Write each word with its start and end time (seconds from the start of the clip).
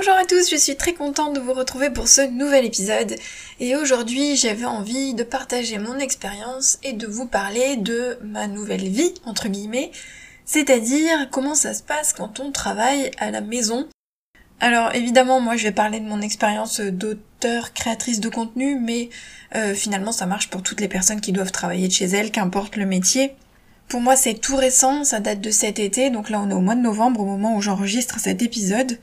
Bonjour 0.00 0.14
à 0.14 0.24
tous, 0.24 0.50
je 0.50 0.56
suis 0.56 0.76
très 0.76 0.94
contente 0.94 1.34
de 1.34 1.40
vous 1.40 1.52
retrouver 1.52 1.90
pour 1.90 2.08
ce 2.08 2.22
nouvel 2.22 2.64
épisode 2.64 3.16
et 3.60 3.76
aujourd'hui 3.76 4.34
j'avais 4.34 4.64
envie 4.64 5.12
de 5.12 5.22
partager 5.22 5.76
mon 5.76 5.98
expérience 5.98 6.78
et 6.82 6.94
de 6.94 7.06
vous 7.06 7.26
parler 7.26 7.76
de 7.76 8.16
ma 8.22 8.46
nouvelle 8.46 8.88
vie, 8.88 9.12
entre 9.26 9.48
guillemets, 9.48 9.90
c'est-à-dire 10.46 11.28
comment 11.30 11.54
ça 11.54 11.74
se 11.74 11.82
passe 11.82 12.14
quand 12.14 12.40
on 12.40 12.50
travaille 12.50 13.10
à 13.18 13.30
la 13.30 13.42
maison. 13.42 13.88
Alors 14.58 14.94
évidemment 14.94 15.38
moi 15.38 15.56
je 15.56 15.64
vais 15.64 15.72
parler 15.72 16.00
de 16.00 16.08
mon 16.08 16.22
expérience 16.22 16.80
d'auteur, 16.80 17.74
créatrice 17.74 18.20
de 18.20 18.30
contenu, 18.30 18.80
mais 18.80 19.10
euh, 19.54 19.74
finalement 19.74 20.12
ça 20.12 20.24
marche 20.24 20.48
pour 20.48 20.62
toutes 20.62 20.80
les 20.80 20.88
personnes 20.88 21.20
qui 21.20 21.32
doivent 21.32 21.52
travailler 21.52 21.88
de 21.88 21.92
chez 21.92 22.06
elles, 22.06 22.30
qu'importe 22.30 22.76
le 22.76 22.86
métier. 22.86 23.34
Pour 23.88 24.00
moi 24.00 24.16
c'est 24.16 24.40
tout 24.40 24.56
récent, 24.56 25.04
ça 25.04 25.20
date 25.20 25.42
de 25.42 25.50
cet 25.50 25.78
été, 25.78 26.08
donc 26.08 26.30
là 26.30 26.40
on 26.40 26.48
est 26.48 26.54
au 26.54 26.60
mois 26.60 26.74
de 26.74 26.80
novembre 26.80 27.20
au 27.20 27.26
moment 27.26 27.54
où 27.54 27.60
j'enregistre 27.60 28.18
cet 28.18 28.40
épisode 28.40 28.98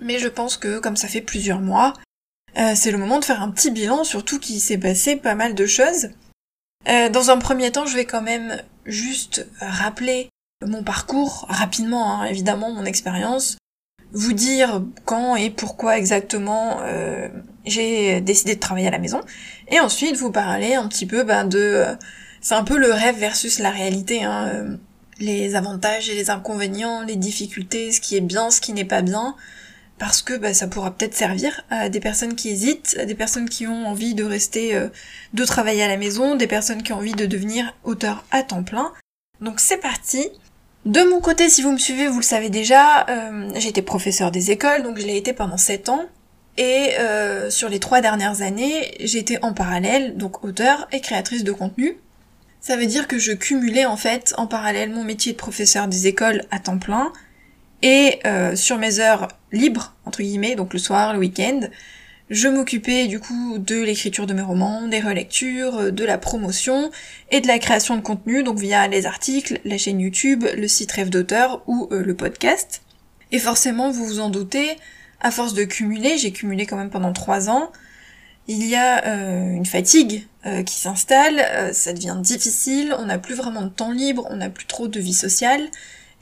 mais 0.00 0.18
je 0.18 0.28
pense 0.28 0.56
que 0.56 0.78
comme 0.78 0.96
ça 0.96 1.08
fait 1.08 1.20
plusieurs 1.20 1.60
mois, 1.60 1.94
euh, 2.56 2.72
c'est 2.74 2.90
le 2.90 2.98
moment 2.98 3.18
de 3.18 3.24
faire 3.24 3.42
un 3.42 3.50
petit 3.50 3.70
bilan, 3.70 4.04
surtout 4.04 4.38
qu'il 4.38 4.60
s'est 4.60 4.78
passé 4.78 5.16
pas 5.16 5.34
mal 5.34 5.54
de 5.54 5.66
choses. 5.66 6.08
Euh, 6.88 7.08
dans 7.08 7.30
un 7.30 7.38
premier 7.38 7.70
temps, 7.70 7.86
je 7.86 7.96
vais 7.96 8.04
quand 8.04 8.22
même 8.22 8.62
juste 8.86 9.46
rappeler 9.60 10.28
mon 10.66 10.82
parcours 10.82 11.46
rapidement, 11.48 12.20
hein, 12.20 12.24
évidemment, 12.24 12.72
mon 12.72 12.84
expérience, 12.84 13.58
vous 14.12 14.32
dire 14.32 14.82
quand 15.04 15.36
et 15.36 15.50
pourquoi 15.50 15.98
exactement 15.98 16.78
euh, 16.82 17.28
j'ai 17.66 18.20
décidé 18.22 18.54
de 18.54 18.60
travailler 18.60 18.88
à 18.88 18.90
la 18.90 18.98
maison, 18.98 19.20
et 19.68 19.78
ensuite 19.80 20.16
vous 20.16 20.32
parler 20.32 20.74
un 20.74 20.88
petit 20.88 21.06
peu 21.06 21.22
ben, 21.22 21.44
de... 21.44 21.84
c'est 22.40 22.54
un 22.54 22.64
peu 22.64 22.78
le 22.78 22.90
rêve 22.90 23.18
versus 23.18 23.58
la 23.58 23.70
réalité, 23.70 24.24
hein, 24.24 24.78
les 25.20 25.54
avantages 25.54 26.08
et 26.08 26.14
les 26.14 26.30
inconvénients, 26.30 27.02
les 27.02 27.16
difficultés, 27.16 27.92
ce 27.92 28.00
qui 28.00 28.16
est 28.16 28.22
bien, 28.22 28.50
ce 28.50 28.60
qui 28.60 28.72
n'est 28.72 28.84
pas 28.84 29.02
bien, 29.02 29.36
parce 29.98 30.22
que 30.22 30.34
bah, 30.34 30.54
ça 30.54 30.68
pourra 30.68 30.90
peut-être 30.92 31.14
servir 31.14 31.64
à 31.70 31.88
des 31.88 32.00
personnes 32.00 32.34
qui 32.34 32.50
hésitent, 32.50 32.96
à 32.98 33.04
des 33.04 33.14
personnes 33.14 33.48
qui 33.48 33.66
ont 33.66 33.86
envie 33.86 34.14
de 34.14 34.24
rester, 34.24 34.74
euh, 34.74 34.88
de 35.34 35.44
travailler 35.44 35.82
à 35.82 35.88
la 35.88 35.96
maison, 35.96 36.36
des 36.36 36.46
personnes 36.46 36.82
qui 36.82 36.92
ont 36.92 36.96
envie 36.96 37.12
de 37.12 37.26
devenir 37.26 37.74
auteur 37.84 38.24
à 38.30 38.42
temps 38.42 38.62
plein. 38.62 38.92
Donc 39.40 39.60
c'est 39.60 39.78
parti. 39.78 40.28
De 40.84 41.02
mon 41.02 41.20
côté, 41.20 41.48
si 41.48 41.62
vous 41.62 41.72
me 41.72 41.78
suivez, 41.78 42.08
vous 42.08 42.18
le 42.18 42.24
savez 42.24 42.50
déjà, 42.50 43.06
euh, 43.08 43.50
j'ai 43.56 43.68
été 43.68 43.82
professeur 43.82 44.30
des 44.30 44.50
écoles, 44.50 44.82
donc 44.82 44.98
je 44.98 45.06
l'ai 45.06 45.16
été 45.16 45.32
pendant 45.32 45.56
7 45.58 45.88
ans. 45.88 46.06
Et 46.56 46.94
euh, 46.98 47.50
sur 47.50 47.68
les 47.68 47.78
trois 47.78 48.00
dernières 48.00 48.42
années, 48.42 48.96
j'étais 49.00 49.38
en 49.42 49.52
parallèle, 49.52 50.16
donc 50.16 50.44
auteur 50.44 50.88
et 50.92 51.00
créatrice 51.00 51.44
de 51.44 51.52
contenu. 51.52 51.98
Ça 52.60 52.76
veut 52.76 52.86
dire 52.86 53.06
que 53.06 53.18
je 53.18 53.32
cumulais 53.32 53.86
en 53.86 53.96
fait 53.96 54.34
en 54.36 54.46
parallèle 54.46 54.90
mon 54.90 55.04
métier 55.04 55.32
de 55.32 55.36
professeur 55.36 55.86
des 55.86 56.08
écoles 56.08 56.42
à 56.50 56.58
temps 56.58 56.78
plein, 56.78 57.12
et 57.82 58.18
euh, 58.26 58.56
sur 58.56 58.78
mes 58.78 58.98
heures 59.00 59.28
libres, 59.52 59.94
entre 60.04 60.22
guillemets, 60.22 60.56
donc 60.56 60.72
le 60.72 60.78
soir, 60.78 61.12
le 61.12 61.20
week-end, 61.20 61.60
je 62.28 62.48
m'occupais 62.48 63.06
du 63.06 63.20
coup 63.20 63.58
de 63.58 63.80
l'écriture 63.80 64.26
de 64.26 64.34
mes 64.34 64.42
romans, 64.42 64.86
des 64.88 65.00
relectures, 65.00 65.76
euh, 65.78 65.90
de 65.90 66.04
la 66.04 66.18
promotion 66.18 66.90
et 67.30 67.40
de 67.40 67.46
la 67.46 67.58
création 67.58 67.96
de 67.96 68.02
contenu, 68.02 68.42
donc 68.42 68.58
via 68.58 68.88
les 68.88 69.06
articles, 69.06 69.60
la 69.64 69.78
chaîne 69.78 70.00
YouTube, 70.00 70.44
le 70.56 70.68
site 70.68 70.92
Rêve 70.92 71.10
d'auteur 71.10 71.62
ou 71.66 71.88
euh, 71.92 72.02
le 72.02 72.14
podcast. 72.14 72.82
Et 73.30 73.38
forcément, 73.38 73.90
vous 73.90 74.04
vous 74.04 74.20
en 74.20 74.30
doutez, 74.30 74.76
à 75.20 75.30
force 75.30 75.54
de 75.54 75.64
cumuler, 75.64 76.18
j'ai 76.18 76.32
cumulé 76.32 76.66
quand 76.66 76.76
même 76.76 76.90
pendant 76.90 77.12
trois 77.12 77.48
ans, 77.48 77.70
il 78.50 78.64
y 78.64 78.76
a 78.76 79.04
une 79.04 79.66
fatigue 79.66 80.26
qui 80.64 80.74
s'installe, 80.76 81.74
ça 81.74 81.92
devient 81.92 82.16
difficile, 82.18 82.94
on 82.98 83.04
n'a 83.04 83.18
plus 83.18 83.34
vraiment 83.34 83.60
de 83.60 83.68
temps 83.68 83.92
libre, 83.92 84.26
on 84.30 84.36
n'a 84.36 84.48
plus 84.48 84.64
trop 84.64 84.88
de 84.88 84.98
vie 84.98 85.12
sociale, 85.12 85.68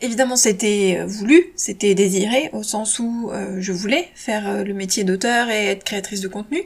Évidemment, 0.03 0.37
c'était 0.37 0.99
euh, 1.01 1.07
voulu, 1.07 1.53
c'était 1.57 1.95
désiré, 1.95 2.51
au 2.53 2.63
sens 2.63 2.99
où 2.99 3.31
euh, 3.33 3.57
je 3.61 3.73
voulais 3.73 4.09
faire 4.15 4.47
euh, 4.47 4.63
le 4.63 4.75
métier 4.75 5.05
d'auteur 5.05 5.49
et 5.49 5.69
être 5.69 5.85
créatrice 5.85 6.21
de 6.21 6.29
contenu. 6.29 6.65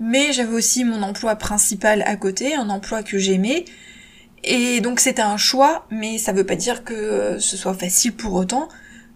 Mais 0.00 0.32
j'avais 0.32 0.54
aussi 0.54 0.84
mon 0.84 1.02
emploi 1.02 1.36
principal 1.36 2.02
à 2.06 2.16
côté, 2.16 2.54
un 2.54 2.70
emploi 2.70 3.02
que 3.02 3.18
j'aimais. 3.18 3.66
Et 4.44 4.80
donc 4.80 5.00
c'était 5.00 5.22
un 5.22 5.36
choix, 5.36 5.86
mais 5.90 6.16
ça 6.18 6.32
veut 6.32 6.46
pas 6.46 6.54
dire 6.54 6.84
que 6.84 7.38
ce 7.40 7.56
soit 7.56 7.74
facile 7.74 8.12
pour 8.12 8.34
autant. 8.34 8.68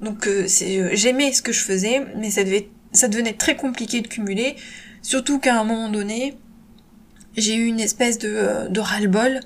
Donc 0.02 0.28
j'aimais 0.48 1.32
ce 1.32 1.40
que 1.40 1.52
je 1.52 1.60
faisais, 1.60 2.04
mais 2.16 2.30
ça 2.30 3.08
devenait 3.08 3.32
très 3.34 3.54
compliqué 3.54 4.00
de 4.00 4.08
cumuler. 4.08 4.56
Surtout 5.00 5.38
qu'à 5.38 5.60
un 5.60 5.62
moment 5.62 5.88
donné, 5.88 6.36
j'ai 7.36 7.54
eu 7.54 7.66
une 7.66 7.78
espèce 7.78 8.18
de, 8.18 8.68
de 8.68 8.80
ras-le-bol 8.80 9.40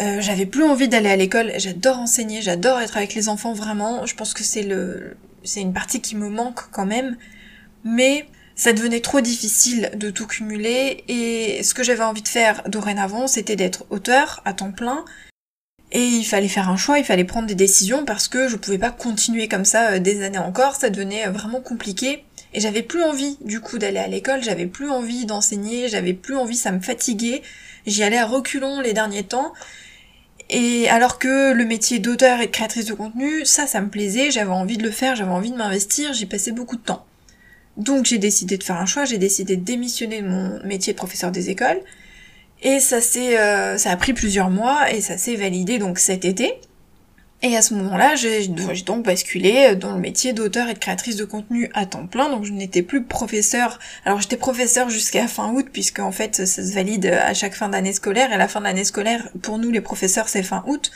euh, 0.00 0.20
j'avais 0.20 0.46
plus 0.46 0.64
envie 0.64 0.88
d'aller 0.88 1.10
à 1.10 1.16
l'école. 1.16 1.52
J'adore 1.58 1.98
enseigner, 1.98 2.42
j'adore 2.42 2.80
être 2.80 2.96
avec 2.96 3.14
les 3.14 3.28
enfants 3.28 3.52
vraiment. 3.52 4.06
Je 4.06 4.14
pense 4.14 4.34
que 4.34 4.42
c'est 4.42 4.62
le, 4.62 5.16
c'est 5.44 5.60
une 5.60 5.72
partie 5.72 6.00
qui 6.00 6.16
me 6.16 6.28
manque 6.28 6.70
quand 6.70 6.86
même. 6.86 7.16
Mais 7.84 8.26
ça 8.54 8.72
devenait 8.72 9.00
trop 9.00 9.20
difficile 9.20 9.90
de 9.94 10.10
tout 10.10 10.26
cumuler 10.26 11.04
et 11.08 11.62
ce 11.62 11.74
que 11.74 11.82
j'avais 11.82 12.04
envie 12.04 12.22
de 12.22 12.28
faire 12.28 12.62
dorénavant, 12.68 13.26
c'était 13.26 13.56
d'être 13.56 13.84
auteur 13.90 14.42
à 14.44 14.52
temps 14.52 14.72
plein. 14.72 15.04
Et 15.90 16.04
il 16.04 16.24
fallait 16.24 16.48
faire 16.48 16.70
un 16.70 16.76
choix, 16.76 16.98
il 16.98 17.04
fallait 17.04 17.24
prendre 17.24 17.46
des 17.46 17.54
décisions 17.54 18.04
parce 18.06 18.28
que 18.28 18.48
je 18.48 18.56
pouvais 18.56 18.78
pas 18.78 18.90
continuer 18.90 19.46
comme 19.46 19.66
ça 19.66 19.92
euh, 19.92 19.98
des 19.98 20.22
années 20.22 20.38
encore, 20.38 20.74
ça 20.74 20.88
devenait 20.88 21.26
euh, 21.26 21.30
vraiment 21.30 21.60
compliqué. 21.60 22.24
Et 22.54 22.60
j'avais 22.60 22.82
plus 22.82 23.02
envie 23.02 23.36
du 23.42 23.60
coup 23.60 23.78
d'aller 23.78 23.98
à 23.98 24.06
l'école, 24.06 24.42
j'avais 24.42 24.66
plus 24.66 24.90
envie 24.90 25.26
d'enseigner, 25.26 25.88
j'avais 25.88 26.14
plus 26.14 26.36
envie, 26.36 26.56
ça 26.56 26.72
me 26.72 26.80
fatiguait. 26.80 27.42
J'y 27.86 28.02
allais 28.02 28.18
à 28.18 28.26
reculons 28.26 28.80
les 28.80 28.92
derniers 28.92 29.24
temps. 29.24 29.52
Et 30.54 30.86
alors 30.90 31.18
que 31.18 31.54
le 31.54 31.64
métier 31.64 31.98
d'auteur 31.98 32.42
et 32.42 32.46
de 32.46 32.50
créatrice 32.50 32.84
de 32.84 32.92
contenu, 32.92 33.46
ça, 33.46 33.66
ça 33.66 33.80
me 33.80 33.88
plaisait, 33.88 34.30
j'avais 34.30 34.50
envie 34.50 34.76
de 34.76 34.82
le 34.82 34.90
faire, 34.90 35.16
j'avais 35.16 35.30
envie 35.30 35.50
de 35.50 35.56
m'investir, 35.56 36.12
j'y 36.12 36.26
passais 36.26 36.52
beaucoup 36.52 36.76
de 36.76 36.82
temps. 36.82 37.06
Donc 37.78 38.04
j'ai 38.04 38.18
décidé 38.18 38.58
de 38.58 38.62
faire 38.62 38.76
un 38.76 38.84
choix, 38.84 39.06
j'ai 39.06 39.16
décidé 39.16 39.56
de 39.56 39.64
démissionner 39.64 40.20
de 40.20 40.28
mon 40.28 40.62
métier 40.62 40.92
de 40.92 40.98
professeur 40.98 41.32
des 41.32 41.48
écoles. 41.48 41.80
Et 42.60 42.80
ça 42.80 43.00
s'est, 43.00 43.38
euh, 43.38 43.78
ça 43.78 43.90
a 43.92 43.96
pris 43.96 44.12
plusieurs 44.12 44.50
mois 44.50 44.92
et 44.92 45.00
ça 45.00 45.16
s'est 45.16 45.36
validé 45.36 45.78
donc 45.78 45.98
cet 45.98 46.26
été. 46.26 46.52
Et 47.44 47.56
à 47.56 47.62
ce 47.62 47.74
moment-là, 47.74 48.14
j'ai 48.14 48.46
donc 48.46 49.04
basculé 49.04 49.74
dans 49.74 49.92
le 49.92 49.98
métier 49.98 50.32
d'auteur 50.32 50.68
et 50.68 50.74
de 50.74 50.78
créatrice 50.78 51.16
de 51.16 51.24
contenu 51.24 51.68
à 51.74 51.86
temps 51.86 52.06
plein, 52.06 52.28
donc 52.28 52.44
je 52.44 52.52
n'étais 52.52 52.82
plus 52.82 53.02
professeur. 53.02 53.80
Alors 54.04 54.20
j'étais 54.20 54.36
professeur 54.36 54.88
jusqu'à 54.90 55.26
fin 55.26 55.52
août, 55.52 55.66
puisque 55.72 55.98
en 55.98 56.12
fait 56.12 56.46
ça 56.46 56.46
se 56.46 56.72
valide 56.72 57.06
à 57.06 57.34
chaque 57.34 57.54
fin 57.54 57.68
d'année 57.68 57.92
scolaire, 57.92 58.32
et 58.32 58.38
la 58.38 58.46
fin 58.46 58.60
d'année 58.60 58.84
scolaire, 58.84 59.28
pour 59.42 59.58
nous 59.58 59.72
les 59.72 59.80
professeurs, 59.80 60.28
c'est 60.28 60.44
fin 60.44 60.62
août. 60.68 60.92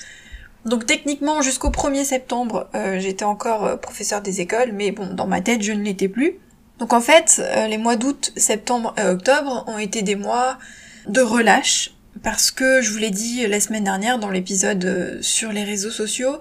Donc 0.66 0.86
techniquement, 0.86 1.42
jusqu'au 1.42 1.70
1er 1.70 2.04
septembre, 2.04 2.68
euh, 2.74 2.98
j'étais 2.98 3.24
encore 3.24 3.64
euh, 3.64 3.76
professeur 3.76 4.20
des 4.20 4.40
écoles, 4.40 4.72
mais 4.72 4.90
bon, 4.90 5.14
dans 5.14 5.26
ma 5.26 5.40
tête, 5.40 5.62
je 5.62 5.72
ne 5.72 5.82
l'étais 5.82 6.08
plus. 6.08 6.38
Donc 6.78 6.92
en 6.92 7.00
fait, 7.00 7.40
euh, 7.40 7.68
les 7.68 7.78
mois 7.78 7.96
d'août, 7.96 8.32
septembre 8.36 8.92
et 8.98 9.06
octobre 9.06 9.64
ont 9.68 9.78
été 9.78 10.02
des 10.02 10.16
mois 10.16 10.58
de 11.06 11.20
relâche, 11.20 11.92
parce 12.22 12.50
que 12.50 12.82
je 12.82 12.90
vous 12.90 12.98
l'ai 12.98 13.10
dit 13.10 13.46
la 13.46 13.60
semaine 13.60 13.84
dernière 13.84 14.18
dans 14.18 14.30
l'épisode 14.30 14.84
euh, 14.84 15.18
sur 15.22 15.52
les 15.52 15.64
réseaux 15.64 15.90
sociaux, 15.90 16.40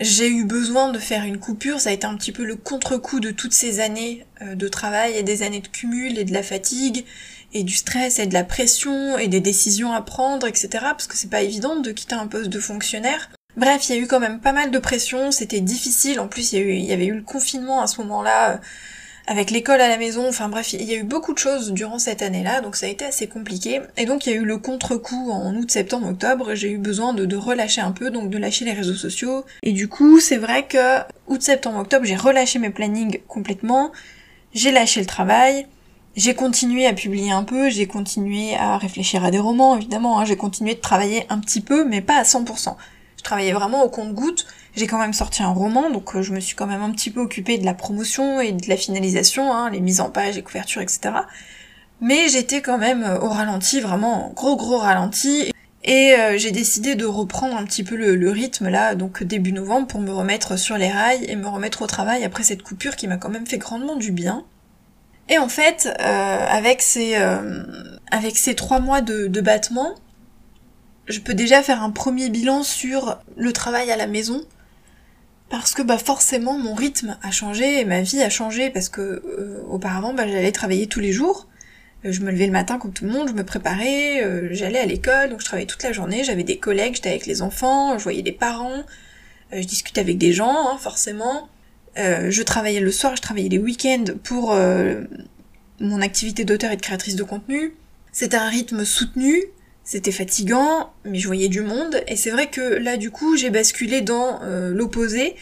j'ai 0.00 0.28
eu 0.28 0.44
besoin 0.44 0.90
de 0.90 0.98
faire 0.98 1.24
une 1.24 1.38
coupure, 1.38 1.80
ça 1.80 1.90
a 1.90 1.92
été 1.92 2.06
un 2.06 2.16
petit 2.16 2.32
peu 2.32 2.44
le 2.44 2.56
contre-coup 2.56 3.20
de 3.20 3.30
toutes 3.30 3.52
ces 3.52 3.80
années 3.80 4.24
euh, 4.40 4.54
de 4.54 4.68
travail 4.68 5.16
et 5.16 5.22
des 5.22 5.42
années 5.42 5.60
de 5.60 5.68
cumul 5.68 6.18
et 6.18 6.24
de 6.24 6.32
la 6.32 6.42
fatigue 6.42 7.04
et 7.52 7.64
du 7.64 7.74
stress 7.74 8.18
et 8.18 8.26
de 8.26 8.32
la 8.32 8.44
pression 8.44 9.18
et 9.18 9.28
des 9.28 9.40
décisions 9.40 9.92
à 9.92 10.00
prendre, 10.02 10.46
etc. 10.46 10.68
Parce 10.80 11.06
que 11.06 11.16
c'est 11.16 11.30
pas 11.30 11.42
évident 11.42 11.76
de 11.76 11.90
quitter 11.90 12.14
un 12.14 12.28
poste 12.28 12.48
de 12.48 12.60
fonctionnaire. 12.60 13.30
Bref, 13.56 13.88
il 13.88 13.96
y 13.96 13.98
a 13.98 14.00
eu 14.00 14.06
quand 14.06 14.20
même 14.20 14.40
pas 14.40 14.52
mal 14.52 14.70
de 14.70 14.78
pression, 14.78 15.32
c'était 15.32 15.60
difficile, 15.60 16.20
en 16.20 16.28
plus 16.28 16.52
il 16.52 16.60
y, 16.60 16.86
y 16.86 16.92
avait 16.92 17.06
eu 17.06 17.14
le 17.14 17.22
confinement 17.22 17.82
à 17.82 17.88
ce 17.88 18.00
moment-là, 18.00 18.52
euh, 18.52 18.56
avec 19.26 19.50
l'école 19.50 19.80
à 19.80 19.88
la 19.88 19.96
maison, 19.96 20.28
enfin 20.28 20.48
bref, 20.48 20.72
il 20.72 20.82
y 20.82 20.92
a 20.92 20.96
eu 20.96 21.04
beaucoup 21.04 21.32
de 21.32 21.38
choses 21.38 21.72
durant 21.72 21.98
cette 21.98 22.22
année-là, 22.22 22.60
donc 22.60 22.76
ça 22.76 22.86
a 22.86 22.88
été 22.88 23.04
assez 23.04 23.28
compliqué. 23.28 23.80
Et 23.96 24.04
donc 24.04 24.26
il 24.26 24.30
y 24.30 24.32
a 24.32 24.36
eu 24.36 24.44
le 24.44 24.58
contre-coup 24.58 25.30
en 25.30 25.54
août, 25.54 25.70
septembre, 25.70 26.08
octobre, 26.08 26.54
j'ai 26.54 26.70
eu 26.70 26.78
besoin 26.78 27.12
de, 27.12 27.36
relâcher 27.36 27.80
un 27.80 27.92
peu, 27.92 28.10
donc 28.10 28.30
de 28.30 28.38
lâcher 28.38 28.64
les 28.64 28.72
réseaux 28.72 28.94
sociaux. 28.94 29.44
Et 29.62 29.72
du 29.72 29.88
coup, 29.88 30.20
c'est 30.20 30.36
vrai 30.36 30.66
que 30.66 30.98
août, 31.28 31.42
septembre, 31.42 31.78
octobre, 31.78 32.04
j'ai 32.04 32.16
relâché 32.16 32.58
mes 32.58 32.70
plannings 32.70 33.20
complètement, 33.28 33.92
j'ai 34.52 34.72
lâché 34.72 35.00
le 35.00 35.06
travail, 35.06 35.66
j'ai 36.16 36.34
continué 36.34 36.86
à 36.86 36.92
publier 36.92 37.30
un 37.30 37.44
peu, 37.44 37.70
j'ai 37.70 37.86
continué 37.86 38.56
à 38.56 38.78
réfléchir 38.78 39.24
à 39.24 39.30
des 39.30 39.38
romans, 39.38 39.76
évidemment, 39.76 40.18
hein, 40.18 40.24
j'ai 40.24 40.36
continué 40.36 40.74
de 40.74 40.80
travailler 40.80 41.24
un 41.28 41.38
petit 41.38 41.60
peu, 41.60 41.84
mais 41.84 42.00
pas 42.00 42.16
à 42.16 42.24
100%. 42.24 42.74
Je 43.16 43.22
travaillais 43.22 43.52
vraiment 43.52 43.84
au 43.84 43.88
compte-goutte. 43.88 44.46
J'ai 44.76 44.86
quand 44.86 44.98
même 44.98 45.12
sorti 45.12 45.42
un 45.42 45.52
roman, 45.52 45.90
donc 45.90 46.14
euh, 46.14 46.22
je 46.22 46.32
me 46.32 46.40
suis 46.40 46.54
quand 46.54 46.66
même 46.66 46.82
un 46.82 46.90
petit 46.90 47.10
peu 47.10 47.20
occupée 47.20 47.58
de 47.58 47.64
la 47.64 47.74
promotion 47.74 48.40
et 48.40 48.52
de 48.52 48.68
la 48.68 48.76
finalisation, 48.76 49.52
hein, 49.52 49.70
les 49.70 49.80
mises 49.80 50.00
en 50.00 50.10
page, 50.10 50.36
les 50.36 50.42
couvertures, 50.42 50.80
etc. 50.80 51.10
Mais 52.00 52.28
j'étais 52.28 52.62
quand 52.62 52.78
même 52.78 53.02
euh, 53.02 53.18
au 53.18 53.28
ralenti, 53.28 53.80
vraiment 53.80 54.32
gros 54.34 54.56
gros 54.56 54.78
ralenti. 54.78 55.52
Et 55.82 56.14
euh, 56.14 56.36
j'ai 56.36 56.50
décidé 56.50 56.94
de 56.94 57.06
reprendre 57.06 57.56
un 57.56 57.64
petit 57.64 57.82
peu 57.82 57.96
le, 57.96 58.30
rythme 58.30 58.68
là, 58.68 58.94
donc 58.94 59.24
début 59.24 59.52
novembre, 59.52 59.86
pour 59.88 60.00
me 60.00 60.12
remettre 60.12 60.56
sur 60.58 60.76
les 60.76 60.88
rails 60.88 61.24
et 61.24 61.36
me 61.36 61.48
remettre 61.48 61.82
au 61.82 61.86
travail 61.86 62.22
après 62.22 62.44
cette 62.44 62.62
coupure 62.62 62.96
qui 62.96 63.08
m'a 63.08 63.16
quand 63.16 63.30
même 63.30 63.46
fait 63.46 63.58
grandement 63.58 63.96
du 63.96 64.12
bien. 64.12 64.44
Et 65.28 65.38
en 65.38 65.48
fait, 65.48 65.88
avec 66.00 66.82
ces 66.82 67.14
avec 68.10 68.36
ces 68.36 68.54
trois 68.56 68.80
mois 68.80 69.00
de, 69.00 69.26
de 69.28 69.40
battement, 69.40 69.94
je 71.06 71.20
peux 71.20 71.34
déjà 71.34 71.62
faire 71.62 71.82
un 71.82 71.90
premier 71.90 72.28
bilan 72.28 72.62
sur 72.62 73.18
le 73.36 73.52
travail 73.52 73.90
à 73.90 73.96
la 73.96 74.06
maison. 74.06 74.44
Parce 75.50 75.74
que 75.74 75.82
bah 75.82 75.98
forcément 75.98 76.56
mon 76.56 76.74
rythme 76.74 77.18
a 77.22 77.30
changé 77.32 77.80
et 77.80 77.84
ma 77.84 78.00
vie 78.00 78.22
a 78.22 78.30
changé 78.30 78.70
parce 78.70 78.88
que 78.88 79.00
euh, 79.00 79.62
auparavant 79.68 80.14
bah, 80.14 80.26
j'allais 80.26 80.52
travailler 80.52 80.86
tous 80.86 81.00
les 81.00 81.12
jours. 81.12 81.48
Euh, 82.04 82.12
je 82.12 82.20
me 82.20 82.30
levais 82.30 82.46
le 82.46 82.52
matin 82.52 82.78
comme 82.78 82.92
tout 82.92 83.04
le 83.04 83.10
monde, 83.10 83.28
je 83.28 83.34
me 83.34 83.44
préparais, 83.44 84.22
euh, 84.24 84.48
j'allais 84.52 84.78
à 84.78 84.86
l'école, 84.86 85.30
donc 85.30 85.40
je 85.40 85.44
travaillais 85.44 85.66
toute 85.66 85.82
la 85.82 85.92
journée, 85.92 86.24
j'avais 86.24 86.44
des 86.44 86.58
collègues, 86.58 86.94
j'étais 86.94 87.10
avec 87.10 87.26
les 87.26 87.42
enfants, 87.42 87.98
je 87.98 88.04
voyais 88.04 88.22
des 88.22 88.32
parents, 88.32 88.84
je 89.52 89.64
discutais 89.64 90.00
avec 90.00 90.16
des 90.16 90.32
gens, 90.32 90.70
hein, 90.70 90.78
forcément. 90.78 91.48
je 91.96 92.42
travaillais 92.42 92.80
le 92.80 92.92
soir, 92.92 93.16
je 93.16 93.20
travaillais 93.20 93.48
les 93.48 93.58
week-ends 93.58 94.04
pour 94.22 94.54
mon 95.80 96.00
activité 96.00 96.44
d'auteur 96.44 96.70
et 96.70 96.76
de 96.76 96.80
créatrice 96.80 97.16
de 97.16 97.24
contenu. 97.24 97.74
C'était 98.12 98.36
un 98.36 98.48
rythme 98.48 98.84
soutenu, 98.84 99.42
c'était 99.90 100.12
fatigant, 100.12 100.92
mais 101.04 101.18
je 101.18 101.26
voyais 101.26 101.48
du 101.48 101.62
monde, 101.62 102.04
et 102.06 102.14
c'est 102.14 102.30
vrai 102.30 102.48
que 102.48 102.60
là 102.60 102.96
du 102.96 103.10
coup 103.10 103.36
j'ai 103.36 103.50
basculé 103.50 104.02
dans 104.02 104.40
euh, 104.44 104.72
l'opposé, 104.72 105.34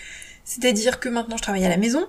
c'est-à-dire 0.47 1.01
que 1.01 1.11
maintenant 1.11 1.37
je 1.37 1.43
travaille 1.43 1.67
à 1.67 1.69
la 1.69 1.77
maison, 1.77 2.07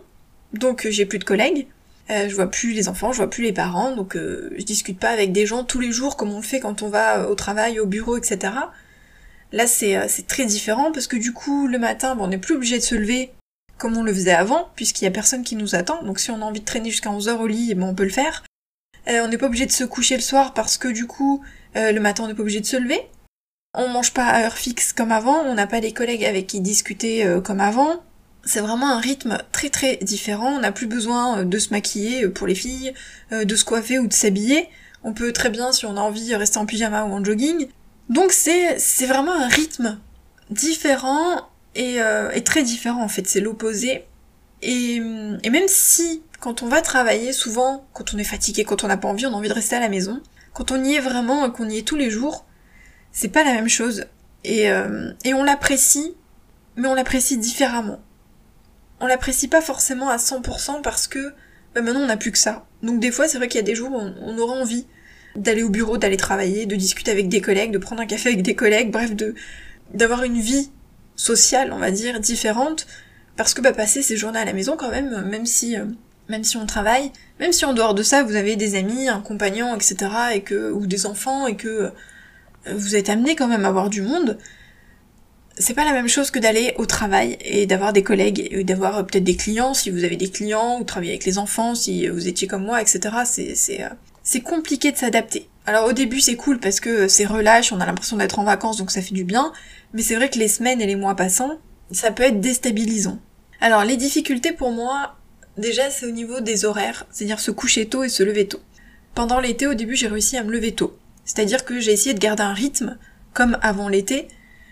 donc 0.53 0.87
j'ai 0.89 1.05
plus 1.05 1.19
de 1.19 1.25
collègues, 1.25 1.67
euh, 2.09 2.29
je 2.29 2.35
vois 2.35 2.49
plus 2.49 2.71
les 2.71 2.87
enfants, 2.87 3.11
je 3.11 3.17
vois 3.17 3.29
plus 3.29 3.43
les 3.43 3.51
parents, 3.51 3.93
donc 3.93 4.15
euh, 4.15 4.55
je 4.57 4.63
discute 4.63 4.97
pas 4.97 5.09
avec 5.09 5.33
des 5.33 5.45
gens 5.45 5.65
tous 5.65 5.81
les 5.81 5.91
jours 5.91 6.15
comme 6.15 6.31
on 6.31 6.37
le 6.37 6.41
fait 6.41 6.61
quand 6.61 6.81
on 6.81 6.87
va 6.87 7.29
au 7.29 7.35
travail, 7.35 7.77
au 7.81 7.85
bureau, 7.85 8.15
etc. 8.15 8.53
Là 9.51 9.67
c'est 9.67 10.07
très 10.25 10.45
différent 10.45 10.93
parce 10.93 11.07
que 11.07 11.17
du 11.17 11.33
coup 11.33 11.67
le 11.67 11.77
matin 11.77 12.17
on 12.21 12.27
n'est 12.27 12.37
plus 12.37 12.55
obligé 12.55 12.77
de 12.77 12.83
se 12.83 12.95
lever 12.95 13.31
comme 13.77 13.97
on 13.97 14.03
le 14.03 14.13
faisait 14.13 14.31
avant, 14.31 14.69
puisqu'il 14.77 15.03
y 15.03 15.09
a 15.09 15.11
personne 15.11 15.43
qui 15.43 15.57
nous 15.57 15.75
attend, 15.75 16.03
donc 16.03 16.19
si 16.21 16.31
on 16.31 16.41
a 16.41 16.45
envie 16.45 16.61
de 16.61 16.65
traîner 16.65 16.89
jusqu'à 16.89 17.09
11h 17.09 17.31
au 17.31 17.47
lit, 17.47 17.75
bon, 17.75 17.87
on 17.87 17.95
peut 17.95 18.03
le 18.03 18.09
faire. 18.09 18.45
on 19.07 19.27
n'est 19.27 19.37
pas 19.37 19.47
obligé 19.47 19.65
de 19.65 19.73
se 19.73 19.83
coucher 19.83 20.15
le 20.15 20.21
soir 20.21 20.53
parce 20.53 20.77
que 20.77 20.87
du 20.87 21.05
coup 21.05 21.43
euh, 21.75 21.91
le 21.91 21.99
matin, 21.99 22.23
on 22.23 22.27
n'est 22.27 22.33
pas 22.33 22.41
obligé 22.41 22.59
de 22.59 22.65
se 22.65 22.77
lever. 22.77 23.01
On 23.73 23.87
mange 23.87 24.13
pas 24.13 24.25
à 24.25 24.43
heure 24.45 24.57
fixe 24.57 24.93
comme 24.93 25.11
avant, 25.11 25.41
on 25.41 25.53
n'a 25.53 25.67
pas 25.67 25.79
des 25.79 25.93
collègues 25.93 26.25
avec 26.25 26.47
qui 26.47 26.59
discuter 26.59 27.25
euh, 27.25 27.39
comme 27.39 27.59
avant. 27.59 28.03
C'est 28.43 28.61
vraiment 28.61 28.89
un 28.89 28.99
rythme 28.99 29.37
très 29.51 29.69
très 29.69 29.97
différent, 29.97 30.53
on 30.55 30.59
n'a 30.59 30.71
plus 30.71 30.87
besoin 30.87 31.39
euh, 31.39 31.43
de 31.43 31.59
se 31.59 31.69
maquiller 31.69 32.27
pour 32.29 32.47
les 32.47 32.55
filles, 32.55 32.93
de 33.31 33.55
se 33.55 33.65
coiffer 33.65 33.99
ou 33.99 34.07
de 34.07 34.13
s'habiller. 34.13 34.67
On 35.03 35.13
peut 35.13 35.31
très 35.31 35.49
bien, 35.49 35.71
si 35.71 35.85
on 35.85 35.97
a 35.97 36.01
envie, 36.01 36.35
rester 36.35 36.57
en 36.57 36.65
pyjama 36.65 37.05
ou 37.05 37.13
en 37.13 37.23
jogging. 37.23 37.67
Donc 38.09 38.31
c'est, 38.31 38.79
c'est 38.79 39.05
vraiment 39.05 39.33
un 39.33 39.47
rythme 39.47 39.99
différent 40.49 41.47
et, 41.75 41.99
très 42.43 42.63
différent 42.63 43.03
en 43.03 43.07
fait, 43.07 43.27
c'est 43.27 43.39
l'opposé. 43.39 44.05
Et, 44.61 44.95
et 44.95 45.49
même 45.49 45.67
si 45.67 46.23
quand 46.39 46.63
on 46.63 46.67
va 46.67 46.81
travailler, 46.81 47.33
souvent, 47.33 47.85
quand 47.93 48.13
on 48.13 48.17
est 48.17 48.23
fatigué, 48.23 48.63
quand 48.63 48.83
on 48.83 48.87
n'a 48.87 48.97
pas 48.97 49.07
envie, 49.07 49.25
on 49.25 49.33
a 49.33 49.35
envie 49.35 49.49
de 49.49 49.53
rester 49.53 49.75
à 49.75 49.79
la 49.79 49.89
maison, 49.89 50.21
quand 50.53 50.71
on 50.71 50.83
y 50.83 50.95
est 50.95 50.99
vraiment, 50.99 51.49
qu'on 51.51 51.69
y 51.69 51.77
est 51.77 51.87
tous 51.87 51.95
les 51.95 52.09
jours, 52.09 52.45
c'est 53.11 53.29
pas 53.29 53.43
la 53.43 53.53
même 53.53 53.69
chose. 53.69 54.05
Et, 54.43 54.69
euh, 54.71 55.11
et 55.25 55.33
on 55.33 55.43
l'apprécie, 55.43 56.15
mais 56.75 56.87
on 56.87 56.93
l'apprécie 56.93 57.37
différemment. 57.37 57.99
On 58.99 59.07
l'apprécie 59.07 59.47
pas 59.47 59.61
forcément 59.61 60.09
à 60.09 60.17
100% 60.17 60.81
parce 60.81 61.07
que 61.07 61.33
bah 61.73 61.81
maintenant 61.81 62.01
on 62.01 62.07
n'a 62.07 62.17
plus 62.17 62.31
que 62.31 62.37
ça. 62.37 62.65
Donc 62.83 62.99
des 62.99 63.11
fois 63.11 63.27
c'est 63.27 63.37
vrai 63.37 63.47
qu'il 63.47 63.59
y 63.59 63.63
a 63.63 63.65
des 63.65 63.75
jours 63.75 63.91
où 63.91 63.97
on, 63.97 64.15
on 64.21 64.37
aura 64.37 64.55
envie 64.55 64.85
d'aller 65.35 65.63
au 65.63 65.69
bureau, 65.69 65.97
d'aller 65.97 66.17
travailler, 66.17 66.65
de 66.65 66.75
discuter 66.75 67.11
avec 67.11 67.29
des 67.29 67.41
collègues, 67.41 67.71
de 67.71 67.77
prendre 67.77 68.01
un 68.01 68.05
café 68.05 68.29
avec 68.29 68.41
des 68.41 68.55
collègues, 68.55 68.91
bref, 68.91 69.15
de 69.15 69.35
d'avoir 69.93 70.23
une 70.23 70.39
vie 70.39 70.71
sociale, 71.15 71.73
on 71.73 71.79
va 71.79 71.91
dire, 71.91 72.19
différente, 72.19 72.87
parce 73.35 73.53
que 73.53 73.61
bah 73.61 73.73
passer 73.73 74.01
ces 74.01 74.17
journées 74.17 74.39
à 74.39 74.45
la 74.45 74.53
maison 74.53 74.77
quand 74.77 74.89
même, 74.89 75.25
même 75.27 75.45
si 75.45 75.77
euh, 75.77 75.85
même 76.29 76.43
si 76.43 76.57
on 76.57 76.65
travaille, 76.65 77.11
même 77.39 77.51
si 77.51 77.65
en 77.65 77.73
dehors 77.73 77.95
de 77.95 78.03
ça 78.03 78.23
vous 78.23 78.35
avez 78.35 78.55
des 78.55 78.75
amis, 78.75 79.09
un 79.09 79.19
compagnon, 79.19 79.75
etc. 79.75 80.11
et 80.35 80.41
que 80.41 80.71
ou 80.71 80.85
des 80.85 81.05
enfants 81.05 81.47
et 81.47 81.55
que 81.55 81.67
euh, 81.67 81.91
vous 82.75 82.95
êtes 82.95 83.09
amené 83.09 83.35
quand 83.35 83.47
même 83.47 83.65
à 83.65 83.71
voir 83.71 83.89
du 83.89 84.01
monde, 84.01 84.37
c'est 85.57 85.73
pas 85.73 85.83
la 85.83 85.91
même 85.91 86.07
chose 86.07 86.31
que 86.31 86.39
d'aller 86.39 86.73
au 86.77 86.85
travail 86.85 87.37
et 87.41 87.65
d'avoir 87.65 87.91
des 87.91 88.03
collègues 88.03 88.47
et 88.51 88.63
d'avoir 88.63 88.97
euh, 88.97 89.03
peut-être 89.03 89.23
des 89.23 89.35
clients 89.35 89.73
si 89.73 89.89
vous 89.89 90.03
avez 90.03 90.15
des 90.15 90.29
clients 90.29 90.79
ou 90.79 90.83
travailler 90.83 91.11
avec 91.11 91.25
les 91.25 91.37
enfants 91.37 91.75
si 91.75 92.07
vous 92.07 92.27
étiez 92.27 92.47
comme 92.47 92.63
moi, 92.63 92.81
etc. 92.81 92.99
Euh, 93.39 93.89
c'est 94.23 94.41
compliqué 94.41 94.91
de 94.91 94.97
s'adapter. 94.97 95.49
Alors 95.65 95.87
au 95.87 95.93
début 95.93 96.21
c'est 96.21 96.35
cool 96.35 96.59
parce 96.59 96.79
que 96.79 97.07
c'est 97.07 97.25
relâche, 97.25 97.73
on 97.73 97.81
a 97.81 97.85
l'impression 97.85 98.17
d'être 98.17 98.39
en 98.39 98.43
vacances 98.43 98.77
donc 98.77 98.91
ça 98.91 99.01
fait 99.01 99.15
du 99.15 99.23
bien, 99.23 99.51
mais 99.93 100.01
c'est 100.01 100.15
vrai 100.15 100.29
que 100.29 100.37
les 100.37 100.47
semaines 100.47 100.81
et 100.81 100.85
les 100.85 100.95
mois 100.95 101.15
passant, 101.15 101.59
ça 101.91 102.11
peut 102.11 102.23
être 102.23 102.39
déstabilisant. 102.39 103.19
Alors 103.61 103.83
les 103.83 103.97
difficultés 103.97 104.53
pour 104.53 104.71
moi, 104.71 105.18
Déjà, 105.59 105.89
c'est 105.89 106.05
au 106.05 106.11
niveau 106.11 106.39
des 106.39 106.63
horaires, 106.63 107.05
c'est-à-dire 107.11 107.41
se 107.41 107.51
coucher 107.51 107.85
tôt 107.85 108.05
et 108.05 108.09
se 108.09 108.23
lever 108.23 108.47
tôt. 108.47 108.61
Pendant 109.13 109.41
l'été, 109.41 109.67
au 109.67 109.73
début, 109.73 109.97
j'ai 109.97 110.07
réussi 110.07 110.37
à 110.37 110.43
me 110.45 110.53
lever 110.53 110.71
tôt. 110.71 110.97
C'est-à-dire 111.25 111.65
que 111.65 111.81
j'ai 111.81 111.91
essayé 111.91 112.13
de 112.13 112.19
garder 112.19 112.43
un 112.43 112.53
rythme, 112.53 112.97
comme 113.33 113.57
avant 113.61 113.89
l'été, 113.89 114.29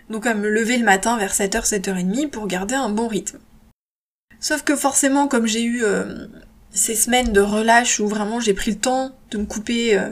donc 0.08 0.26
à 0.26 0.32
me 0.32 0.48
lever 0.48 0.78
le 0.78 0.86
matin 0.86 1.18
vers 1.18 1.34
7h, 1.34 1.68
7h30 1.68 2.30
pour 2.30 2.46
garder 2.46 2.74
un 2.74 2.88
bon 2.88 3.06
rythme. 3.06 3.38
Sauf 4.40 4.62
que 4.62 4.76
forcément, 4.76 5.28
comme 5.28 5.46
j'ai 5.46 5.62
eu 5.62 5.84
euh, 5.84 6.26
ces 6.70 6.94
semaines 6.94 7.34
de 7.34 7.42
relâche 7.42 8.00
où 8.00 8.08
vraiment 8.08 8.40
j'ai 8.40 8.54
pris 8.54 8.70
le 8.70 8.78
temps 8.78 9.14
de 9.30 9.36
me 9.36 9.44
couper 9.44 9.98
euh, 9.98 10.08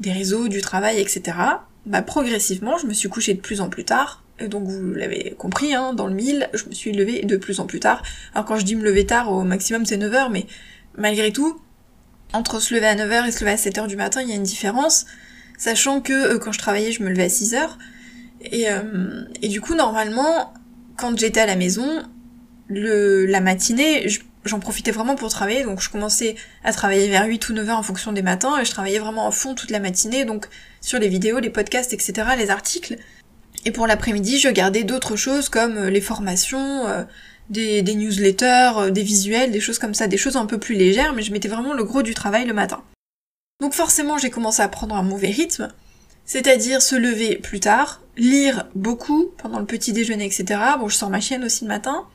des 0.00 0.10
réseaux, 0.10 0.48
du 0.48 0.60
travail, 0.60 0.98
etc., 0.98 1.38
bah 1.86 2.02
progressivement, 2.02 2.78
je 2.78 2.88
me 2.88 2.94
suis 2.94 3.08
couchée 3.08 3.34
de 3.34 3.40
plus 3.40 3.60
en 3.60 3.68
plus 3.68 3.84
tard, 3.84 4.24
donc 4.48 4.68
vous 4.68 4.92
l'avez 4.94 5.34
compris, 5.38 5.74
hein, 5.74 5.92
dans 5.92 6.06
le 6.06 6.14
mille, 6.14 6.48
je 6.54 6.64
me 6.66 6.72
suis 6.72 6.92
levée 6.92 7.22
de 7.24 7.36
plus 7.36 7.60
en 7.60 7.66
plus 7.66 7.80
tard. 7.80 8.02
Alors 8.34 8.44
quand 8.44 8.56
je 8.56 8.64
dis 8.64 8.76
me 8.76 8.84
lever 8.84 9.06
tard, 9.06 9.30
au 9.32 9.42
maximum 9.42 9.86
c'est 9.86 9.98
9h, 9.98 10.30
mais 10.30 10.46
malgré 10.96 11.32
tout, 11.32 11.60
entre 12.32 12.60
se 12.60 12.74
lever 12.74 12.86
à 12.86 12.94
9h 12.94 13.28
et 13.28 13.32
se 13.32 13.40
lever 13.40 13.52
à 13.52 13.56
7h 13.56 13.86
du 13.86 13.96
matin, 13.96 14.22
il 14.22 14.28
y 14.28 14.32
a 14.32 14.36
une 14.36 14.42
différence, 14.42 15.06
sachant 15.58 16.00
que 16.00 16.12
euh, 16.12 16.38
quand 16.38 16.52
je 16.52 16.58
travaillais, 16.58 16.92
je 16.92 17.02
me 17.02 17.08
levais 17.08 17.24
à 17.24 17.28
6h. 17.28 17.68
Et, 18.42 18.70
euh, 18.70 19.24
et 19.42 19.48
du 19.48 19.60
coup, 19.60 19.74
normalement, 19.74 20.54
quand 20.96 21.18
j'étais 21.18 21.40
à 21.40 21.46
la 21.46 21.56
maison, 21.56 22.02
le, 22.68 23.26
la 23.26 23.40
matinée, 23.40 24.06
j'en 24.44 24.60
profitais 24.60 24.90
vraiment 24.90 25.16
pour 25.16 25.28
travailler, 25.28 25.64
donc 25.64 25.80
je 25.80 25.90
commençais 25.90 26.36
à 26.64 26.72
travailler 26.72 27.08
vers 27.08 27.26
8 27.26 27.48
ou 27.48 27.54
9h 27.54 27.72
en 27.72 27.82
fonction 27.82 28.12
des 28.12 28.22
matins, 28.22 28.58
et 28.58 28.64
je 28.64 28.70
travaillais 28.70 28.98
vraiment 28.98 29.26
à 29.26 29.30
fond 29.30 29.54
toute 29.54 29.70
la 29.70 29.80
matinée, 29.80 30.24
donc 30.24 30.48
sur 30.80 30.98
les 30.98 31.08
vidéos, 31.08 31.40
les 31.40 31.50
podcasts, 31.50 31.92
etc., 31.92 32.28
les 32.38 32.50
articles. 32.50 32.96
Et 33.64 33.72
pour 33.72 33.86
l'après-midi, 33.86 34.38
je 34.38 34.48
gardais 34.48 34.84
d'autres 34.84 35.16
choses 35.16 35.48
comme 35.48 35.76
euh, 35.76 35.90
les 35.90 36.00
formations, 36.00 36.86
euh, 36.86 37.02
des, 37.50 37.82
newsletters, 37.82 38.72
euh, 38.76 38.90
des 38.90 39.02
visuels, 39.02 39.50
des 39.50 39.60
choses 39.60 39.78
comme 39.78 39.94
ça, 39.94 40.06
des 40.06 40.16
choses 40.16 40.36
un 40.36 40.46
peu 40.46 40.58
plus 40.58 40.74
légères, 40.74 41.12
mais 41.12 41.22
je 41.22 41.32
mettais 41.32 41.48
vraiment 41.48 41.74
le 41.74 41.84
gros 41.84 42.02
du 42.02 42.14
travail 42.14 42.46
le 42.46 42.54
matin. 42.54 42.82
Donc 43.60 43.74
forcément, 43.74 44.16
j'ai 44.16 44.30
commencé 44.30 44.62
à 44.62 44.68
prendre 44.68 44.94
un 44.94 45.02
mauvais 45.02 45.30
rythme, 45.30 45.68
c'est-à-dire 46.24 46.80
se 46.80 46.96
lever 46.96 47.36
plus 47.36 47.60
tard, 47.60 48.00
lire 48.16 48.66
beaucoup 48.74 49.32
pendant 49.36 49.58
le 49.58 49.66
petit 49.66 49.92
déjeuner, 49.92 50.24
etc. 50.24 50.58
Bon, 50.78 50.88
je 50.88 50.96
sors 50.96 51.10
ma 51.10 51.20
chienne 51.20 51.44
aussi 51.44 51.64
le 51.64 51.68
matin, 51.68 52.06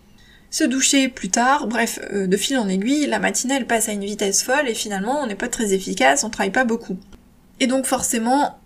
se 0.49 0.63
doucher 0.63 1.09
plus 1.09 1.29
tard, 1.29 1.67
bref, 1.67 1.99
de 2.11 2.37
fil 2.37 2.57
en 2.57 2.67
aiguille, 2.67 3.05
la 3.05 3.19
matinée 3.19 3.55
elle 3.55 3.67
passe 3.67 3.89
à 3.89 3.91
une 3.91 4.05
vitesse 4.05 4.41
folle 4.41 4.67
et 4.67 4.73
finalement 4.73 5.21
on 5.21 5.27
n'est 5.27 5.35
pas 5.35 5.49
très 5.49 5.73
efficace, 5.73 6.23
on 6.23 6.31
travaille 6.31 6.51
pas 6.51 6.63
beaucoup. 6.63 6.97
Et 7.59 7.67
donc 7.67 7.85
forcément, 7.85 8.57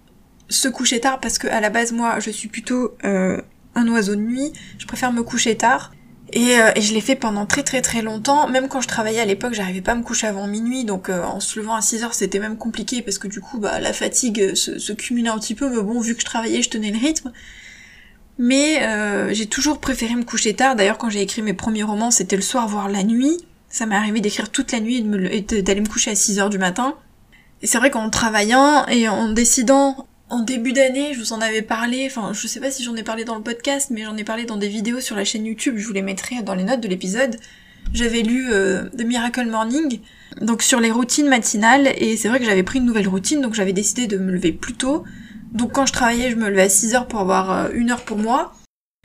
se 0.50 0.68
coucher 0.68 1.00
tard 1.00 1.20
parce 1.20 1.38
que 1.38 1.48
à 1.48 1.62
la 1.62 1.70
base 1.70 1.92
moi 1.92 2.20
je 2.20 2.30
suis 2.30 2.50
plutôt 2.50 2.96
euh, 3.06 3.42
un 3.76 3.88
oiseau 3.88 4.16
de 4.16 4.22
nuit, 4.22 4.52
je 4.78 4.86
préfère 4.86 5.14
me 5.14 5.24
coucher 5.24 5.56
tard. 5.56 5.92
Et, 6.32 6.60
euh, 6.60 6.70
et 6.76 6.82
je 6.82 6.94
l'ai 6.94 7.02
fait 7.02 7.16
pendant 7.16 7.48
très 7.48 7.64
très 7.64 7.82
très 7.82 8.04
longtemps, 8.04 8.48
même 8.48 8.68
quand 8.68 8.82
je 8.82 8.88
travaillais 8.88 9.20
à 9.20 9.26
l'époque, 9.26 9.54
j'arrivais 9.54 9.82
pas 9.82 9.94
à 9.94 9.96
me 9.96 10.04
coucher 10.04 10.28
avant 10.28 10.46
minuit, 10.46 10.86
donc 10.86 11.10
euh, 11.10 11.24
en 11.24 11.40
se 11.40 11.58
levant 11.60 11.74
à 11.74 11.82
6 11.82 12.04
heures 12.04 12.14
c'était 12.14 12.38
même 12.38 12.56
compliqué 12.56 13.02
parce 13.02 13.18
que 13.18 13.28
du 13.28 13.42
coup 13.42 13.58
bah 13.58 13.80
la 13.80 13.94
fatigue 13.94 14.54
se, 14.54 14.78
se, 14.78 14.94
cumulait 14.94 15.30
un 15.30 15.40
petit 15.40 15.56
peu, 15.56 15.70
mais 15.70 15.82
bon 15.82 16.00
vu 16.00 16.14
que 16.14 16.22
je 16.22 16.26
travaillais 16.26 16.62
je 16.62 16.70
tenais 16.70 16.92
le 16.92 17.00
rythme. 17.00 17.32
Mais 18.38 19.34
j'ai 19.34 19.48
toujours 19.48 19.80
préféré 19.80 20.16
me 20.16 20.24
coucher 20.24 20.54
tard, 20.54 20.76
d'ailleurs 20.76 21.00
quand 21.00 21.10
j'ai 21.10 21.22
écrit 21.22 21.42
mes 21.42 21.54
premiers 21.54 21.84
romans 21.84 22.12
c'était 22.12 22.36
le 22.36 22.44
soir 22.44 22.68
voire 22.68 22.90
la 22.90 23.04
nuit, 23.04 23.38
ça 23.68 23.88
m'est 23.88 23.96
arrivé 23.96 24.22
d'écrire 24.22 24.50
toute 24.52 24.72
la 24.72 24.82
nuit 24.82 24.98
et 24.98 25.02
d'aller 25.42 25.82
me, 25.82 25.86
me 25.88 25.92
coucher 25.92 26.12
à 26.12 26.16
6 26.16 26.40
heures 26.40 26.50
du 26.50 26.60
matin. 26.60 26.96
Et 27.62 27.68
c'est 27.68 27.78
vrai 27.78 27.92
qu'en 27.92 28.10
travaillant 28.10 28.86
et 28.88 29.10
en 29.10 29.30
décidant 29.30 30.08
en 30.30 30.42
début 30.42 30.74
d'année, 30.74 31.14
je 31.14 31.20
vous 31.20 31.34
en 31.34 31.42
avais 31.42 31.62
parlé, 31.62 32.06
enfin 32.06 32.34
je 32.34 32.48
sais 32.48 32.60
pas 32.60 32.70
si 32.72 32.84
j'en 32.84 32.96
ai 32.96 33.04
parlé 33.04 33.26
dans 33.26 33.36
le 33.36 33.42
podcast, 33.42 33.90
mais 33.90 34.04
j'en 34.04 34.16
ai 34.16 34.24
parlé 34.24 34.46
dans 34.46 34.58
des 34.58 34.68
vidéos 34.68 35.00
sur 35.00 35.16
la 35.16 35.26
chaîne 35.26 35.46
YouTube, 35.46 35.76
je 35.78 35.86
vous 35.86 35.94
les 35.94 36.04
mettrai 36.04 36.44
dans 36.44 36.54
les 36.54 36.64
notes 36.64 36.82
de 36.82 36.88
l'épisode. 36.88 37.38
J'avais 37.94 38.22
lu 38.22 38.52
euh, 38.52 38.84
The 38.90 39.04
Miracle 39.04 39.48
Morning, 39.48 40.00
donc 40.42 40.62
sur 40.62 40.80
les 40.80 40.92
routines 40.92 41.28
matinales, 41.28 41.92
et 41.98 42.16
c'est 42.18 42.28
vrai 42.28 42.40
que 42.40 42.46
j'avais 42.46 42.62
pris 42.62 42.78
une 42.78 42.86
nouvelle 42.86 43.08
routine, 43.08 43.42
donc 43.42 43.56
j'avais 43.56 43.74
décidé 43.74 44.06
de 44.06 44.18
me 44.18 44.32
lever 44.32 44.52
plus 44.52 44.76
tôt. 44.76 45.04
Donc 45.52 45.72
quand 45.72 45.88
je 45.88 45.94
travaillais, 45.94 46.30
je 46.30 46.36
me 46.36 46.48
levais 46.50 46.64
à 46.64 46.70
6 46.70 46.94
heures 46.94 47.08
pour 47.08 47.20
avoir 47.20 47.52
euh, 47.52 47.70
une 47.74 47.90
heure 47.90 48.04
pour 48.04 48.18
moi. 48.18 48.54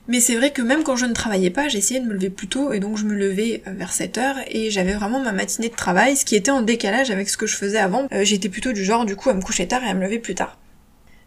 Mais 0.06 0.20
c'est 0.20 0.36
vrai 0.36 0.50
que 0.50 0.60
même 0.60 0.82
quand 0.82 0.96
je 0.96 1.06
ne 1.06 1.14
travaillais 1.14 1.48
pas, 1.48 1.68
j'essayais 1.68 2.00
de 2.00 2.06
me 2.06 2.12
lever 2.12 2.28
plus 2.28 2.48
tôt, 2.48 2.74
et 2.74 2.80
donc 2.80 2.98
je 2.98 3.04
me 3.06 3.14
levais 3.14 3.62
euh, 3.66 3.72
vers 3.72 3.94
7 3.94 4.18
heures, 4.18 4.36
et 4.48 4.70
j'avais 4.70 4.92
vraiment 4.92 5.20
ma 5.20 5.32
matinée 5.32 5.70
de 5.70 5.74
travail, 5.74 6.18
ce 6.18 6.26
qui 6.26 6.36
était 6.36 6.50
en 6.50 6.60
décalage 6.60 7.10
avec 7.10 7.30
ce 7.30 7.38
que 7.38 7.46
je 7.46 7.56
faisais 7.56 7.78
avant. 7.78 8.06
J'étais 8.20 8.50
plutôt 8.50 8.72
du 8.72 8.84
genre 8.84 9.06
du 9.06 9.16
coup 9.16 9.30
à 9.30 9.34
me 9.34 9.40
coucher 9.40 9.66
tard 9.66 9.82
et 9.82 9.88
à 9.88 9.94
me 9.94 10.02
lever 10.02 10.18
plus 10.18 10.34
tard. 10.34 10.58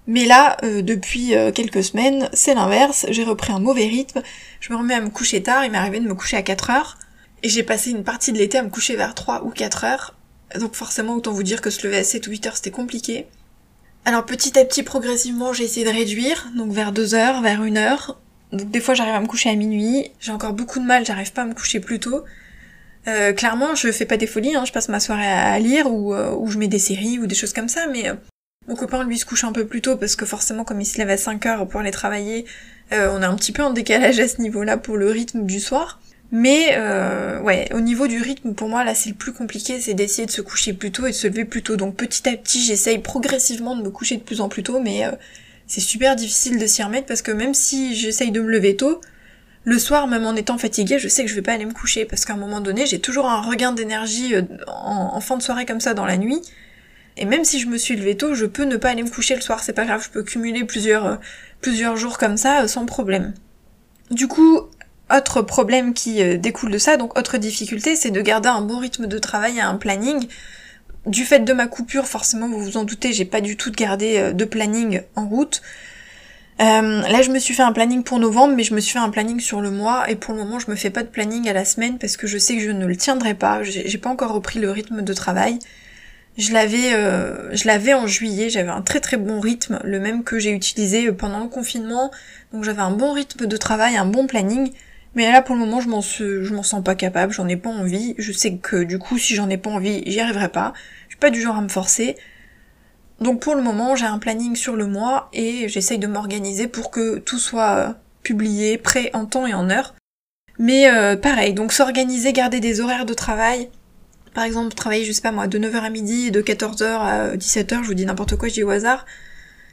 Mais 0.07 0.25
là, 0.25 0.55
euh, 0.63 0.81
depuis 0.81 1.35
euh, 1.35 1.51
quelques 1.51 1.83
semaines, 1.83 2.29
c'est 2.31 2.55
l'inverse, 2.55 3.05
j'ai 3.09 3.25
repris 3.25 3.51
un 3.51 3.59
mauvais 3.59 3.85
rythme, 3.85 4.21
je 4.61 4.71
me 4.71 4.77
remets 4.77 4.93
à 4.93 5.01
me 5.01 5.09
coucher 5.09 5.43
tard, 5.43 5.65
il 5.65 5.71
m'est 5.71 5.77
arrivé 5.77 5.99
de 5.99 6.07
me 6.07 6.15
coucher 6.15 6.37
à 6.37 6.41
4 6.41 6.69
heures, 6.69 6.97
et 7.43 7.49
j'ai 7.49 7.61
passé 7.61 7.91
une 7.91 8.05
partie 8.05 8.31
de 8.31 8.37
l'été 8.37 8.57
à 8.57 8.63
me 8.63 8.69
coucher 8.69 8.95
vers 8.95 9.13
3 9.13 9.43
ou 9.43 9.49
4 9.49 9.83
heures, 9.83 10.15
donc 10.57 10.75
forcément 10.75 11.13
autant 11.13 11.33
vous 11.33 11.43
dire 11.43 11.61
que 11.61 11.69
se 11.69 11.85
lever 11.85 11.97
à 11.97 12.03
7 12.05 12.25
ou 12.27 12.31
8 12.31 12.47
heures 12.47 12.55
c'était 12.55 12.71
compliqué. 12.71 13.27
Alors 14.05 14.25
petit 14.25 14.57
à 14.57 14.63
petit, 14.63 14.81
progressivement, 14.81 15.51
j'ai 15.51 15.65
essayé 15.65 15.85
de 15.85 15.91
réduire, 15.91 16.47
donc 16.55 16.71
vers 16.71 16.93
2 16.93 17.13
heures, 17.13 17.41
vers 17.41 17.61
1 17.61 17.75
heure, 17.75 18.17
Donc 18.53 18.71
des 18.71 18.79
fois 18.79 18.93
j'arrive 18.93 19.15
à 19.15 19.19
me 19.19 19.27
coucher 19.27 19.49
à 19.49 19.55
minuit, 19.55 20.09
j'ai 20.21 20.31
encore 20.31 20.53
beaucoup 20.53 20.79
de 20.79 20.85
mal, 20.85 21.05
j'arrive 21.05 21.33
pas 21.33 21.41
à 21.41 21.45
me 21.45 21.53
coucher 21.53 21.81
plus 21.81 21.99
tôt. 21.99 22.23
Euh, 23.09 23.33
clairement, 23.33 23.75
je 23.75 23.91
fais 23.91 24.05
pas 24.05 24.15
des 24.15 24.27
folies, 24.27 24.55
hein, 24.55 24.63
je 24.65 24.71
passe 24.71 24.87
ma 24.87 25.01
soirée 25.01 25.27
à, 25.27 25.59
lire 25.59 25.91
ou, 25.91 26.13
je 26.49 26.57
mets 26.57 26.69
des 26.69 26.79
séries 26.79 27.19
ou 27.19 27.27
des 27.27 27.35
choses 27.35 27.51
comme 27.51 27.67
ça, 27.67 27.87
mais 27.87 28.09
mon 28.67 28.75
copain 28.75 29.03
lui 29.03 29.17
se 29.17 29.25
couche 29.25 29.43
un 29.43 29.51
peu 29.51 29.65
plus 29.65 29.81
tôt 29.81 29.97
parce 29.97 30.15
que 30.15 30.25
forcément 30.25 30.63
comme 30.63 30.81
il 30.81 30.85
se 30.85 30.97
lève 30.97 31.09
à 31.09 31.17
5 31.17 31.45
heures 31.45 31.67
pour 31.67 31.79
aller 31.79 31.91
travailler, 31.91 32.45
on 32.91 33.21
est 33.21 33.25
un 33.25 33.35
petit 33.35 33.51
peu 33.51 33.63
en 33.63 33.71
décalage 33.71 34.19
à 34.19 34.27
ce 34.27 34.41
niveau-là 34.41 34.77
pour 34.77 34.97
le 34.97 35.09
rythme 35.09 35.45
du 35.45 35.59
soir. 35.59 35.99
Mais 36.31 36.77
ouais, 37.43 37.69
au 37.73 37.79
niveau 37.79 38.07
du 38.07 38.21
rythme, 38.21 38.53
pour 38.53 38.67
moi 38.67 38.83
là 38.83 38.93
c'est 38.95 39.09
le 39.09 39.15
plus 39.15 39.33
compliqué, 39.33 39.79
c'est 39.79 39.93
d'essayer 39.93 40.25
de 40.25 40.31
se 40.31 40.41
coucher 40.41 40.73
plus 40.73 40.91
tôt 40.91 41.05
et 41.05 41.11
de 41.11 41.15
se 41.15 41.27
lever 41.27 41.45
plus 41.45 41.63
tôt. 41.63 41.77
Donc 41.77 41.95
petit 41.95 42.27
à 42.27 42.35
petit 42.35 42.61
j'essaye 42.61 42.99
progressivement 42.99 43.75
de 43.75 43.83
me 43.83 43.89
coucher 43.89 44.17
de 44.17 44.23
plus 44.23 44.41
en 44.41 44.49
plus 44.49 44.63
tôt, 44.63 44.79
mais 44.79 45.03
c'est 45.67 45.81
super 45.81 46.15
difficile 46.15 46.59
de 46.59 46.65
s'y 46.65 46.81
remettre 46.81 47.07
parce 47.07 47.21
que 47.21 47.31
même 47.31 47.53
si 47.53 47.93
j'essaye 47.95 48.31
de 48.31 48.41
me 48.41 48.49
lever 48.49 48.75
tôt, 48.75 49.01
le 49.65 49.79
soir, 49.79 50.07
même 50.07 50.25
en 50.25 50.33
étant 50.33 50.57
fatiguée, 50.57 50.97
je 50.97 51.09
sais 51.09 51.25
que 51.25 51.29
je 51.29 51.35
vais 51.35 51.41
pas 51.41 51.51
aller 51.51 51.65
me 51.65 51.73
coucher 51.73 52.05
parce 52.05 52.23
qu'à 52.23 52.33
un 52.33 52.37
moment 52.37 52.61
donné, 52.61 52.85
j'ai 52.85 52.99
toujours 52.99 53.25
un 53.25 53.41
regain 53.41 53.73
d'énergie 53.73 54.33
euh, 54.33 54.43
en, 54.67 55.19
fin 55.19 55.35
de 55.35 55.43
soirée 55.43 55.65
comme 55.65 55.81
ça 55.81 55.93
dans 55.93 56.05
la 56.05 56.15
nuit. 56.15 56.41
Et 57.17 57.25
même 57.25 57.43
si 57.43 57.59
je 57.59 57.67
me 57.67 57.77
suis 57.77 57.95
levée 57.95 58.15
tôt, 58.15 58.35
je 58.35 58.45
peux 58.45 58.63
ne 58.63 58.77
pas 58.77 58.89
aller 58.89 59.03
me 59.03 59.09
coucher 59.09 59.35
le 59.35 59.41
soir, 59.41 59.63
c'est 59.63 59.73
pas 59.73 59.85
grave, 59.85 60.03
je 60.03 60.09
peux 60.09 60.23
cumuler 60.23 60.63
plusieurs, 60.63 61.19
euh, 61.65 61.95
jours 61.95 62.17
comme 62.17 62.37
ça 62.37 62.63
euh, 62.63 62.67
sans 62.67 62.85
problème. 62.85 63.33
Du 64.11 64.27
coup, 64.27 64.61
autre 65.13 65.41
problème 65.41 65.93
qui 65.93 66.37
découle 66.37 66.71
de 66.71 66.77
ça, 66.77 66.97
donc 66.97 67.17
autre 67.17 67.37
difficulté, 67.37 67.95
c'est 67.95 68.11
de 68.11 68.21
garder 68.21 68.49
un 68.49 68.61
bon 68.61 68.77
rythme 68.77 69.07
de 69.07 69.19
travail 69.19 69.57
et 69.57 69.61
un 69.61 69.75
planning. 69.75 70.27
Du 71.05 71.25
fait 71.25 71.39
de 71.39 71.53
ma 71.53 71.67
coupure, 71.67 72.05
forcément, 72.05 72.47
vous 72.47 72.59
vous 72.59 72.77
en 72.77 72.83
doutez, 72.83 73.13
j'ai 73.13 73.25
pas 73.25 73.41
du 73.41 73.57
tout 73.57 73.71
gardé 73.71 74.33
de 74.33 74.45
planning 74.45 75.01
en 75.15 75.27
route. 75.27 75.61
Euh, 76.59 77.01
là, 77.01 77.21
je 77.21 77.29
me 77.29 77.37
suis 77.37 77.53
fait 77.53 77.63
un 77.63 77.71
planning 77.71 78.03
pour 78.03 78.19
novembre, 78.19 78.55
mais 78.55 78.63
je 78.63 78.73
me 78.73 78.79
suis 78.79 78.93
fait 78.93 78.99
un 78.99 79.09
planning 79.09 79.39
sur 79.39 79.61
le 79.61 79.69
mois, 79.69 80.09
et 80.09 80.15
pour 80.15 80.33
le 80.33 80.39
moment, 80.39 80.59
je 80.59 80.71
me 80.71 80.75
fais 80.75 80.89
pas 80.89 81.03
de 81.03 81.07
planning 81.07 81.47
à 81.47 81.53
la 81.53 81.65
semaine 81.65 81.99
parce 81.99 82.17
que 82.17 82.25
je 82.25 82.37
sais 82.37 82.55
que 82.55 82.61
je 82.61 82.71
ne 82.71 82.85
le 82.85 82.95
tiendrai 82.95 83.33
pas. 83.33 83.61
J'ai 83.63 83.97
pas 83.97 84.09
encore 84.09 84.33
repris 84.33 84.59
le 84.59 84.71
rythme 84.71 85.01
de 85.01 85.13
travail. 85.13 85.59
Je 86.37 86.53
l'avais, 86.53 86.93
euh, 86.93 87.55
je 87.55 87.65
l'avais 87.65 87.93
en 87.93 88.07
juillet. 88.07 88.49
J'avais 88.49 88.69
un 88.69 88.81
très 88.81 88.99
très 88.99 89.17
bon 89.17 89.39
rythme, 89.39 89.79
le 89.83 89.99
même 89.99 90.23
que 90.23 90.37
j'ai 90.39 90.51
utilisé 90.51 91.11
pendant 91.11 91.39
le 91.39 91.49
confinement. 91.49 92.11
Donc 92.53 92.63
j'avais 92.63 92.81
un 92.81 92.91
bon 92.91 93.13
rythme 93.13 93.47
de 93.47 93.57
travail, 93.57 93.97
un 93.97 94.05
bon 94.05 94.27
planning. 94.27 94.71
Mais 95.15 95.31
là, 95.31 95.41
pour 95.41 95.55
le 95.55 95.61
moment, 95.61 95.81
je 95.81 95.89
m'en, 95.89 96.01
je 96.01 96.53
m'en 96.53 96.63
sens 96.63 96.83
pas 96.83 96.93
capable. 96.93 97.33
J'en 97.33 97.47
ai 97.47 97.57
pas 97.57 97.71
envie. 97.71 98.13
Je 98.19 98.31
sais 98.31 98.57
que 98.57 98.83
du 98.83 98.99
coup, 98.99 99.17
si 99.17 99.33
j'en 99.33 99.49
ai 99.49 99.57
pas 99.57 99.71
envie, 99.71 100.03
j'y 100.05 100.19
arriverai 100.19 100.49
pas. 100.49 100.73
Je 101.07 101.13
suis 101.13 101.19
pas 101.19 101.31
du 101.31 101.41
genre 101.41 101.57
à 101.57 101.61
me 101.61 101.69
forcer. 101.69 102.15
Donc 103.19 103.41
pour 103.41 103.55
le 103.55 103.63
moment, 103.63 103.95
j'ai 103.95 104.05
un 104.05 104.19
planning 104.19 104.55
sur 104.55 104.75
le 104.75 104.85
mois 104.85 105.29
et 105.33 105.67
j'essaye 105.69 105.97
de 105.97 106.07
m'organiser 106.07 106.67
pour 106.67 106.91
que 106.91 107.17
tout 107.17 107.39
soit 107.39 107.75
euh, 107.77 107.93
publié, 108.21 108.77
prêt 108.77 109.09
en 109.13 109.25
temps 109.25 109.47
et 109.47 109.55
en 109.55 109.69
heure. 109.71 109.95
Mais 110.59 110.89
euh, 110.89 111.15
pareil, 111.15 111.53
donc 111.53 111.73
s'organiser, 111.73 112.33
garder 112.33 112.59
des 112.59 112.79
horaires 112.79 113.05
de 113.05 113.13
travail. 113.13 113.69
Par 114.37 114.43
exemple, 114.43 114.75
travailler, 114.75 115.03
je 115.03 115.11
sais 115.11 115.23
pas 115.23 115.31
moi, 115.31 115.47
de 115.47 115.57
9h 115.57 115.77
à 115.77 115.89
midi, 115.89 116.29
de 116.29 116.43
14h 116.43 116.83
à 116.83 117.35
17h, 117.35 117.81
je 117.81 117.87
vous 117.87 117.95
dis 117.95 118.05
n'importe 118.05 118.35
quoi, 118.35 118.47
je 118.49 118.53
dis 118.53 118.63
au 118.63 118.69
hasard. 118.69 119.07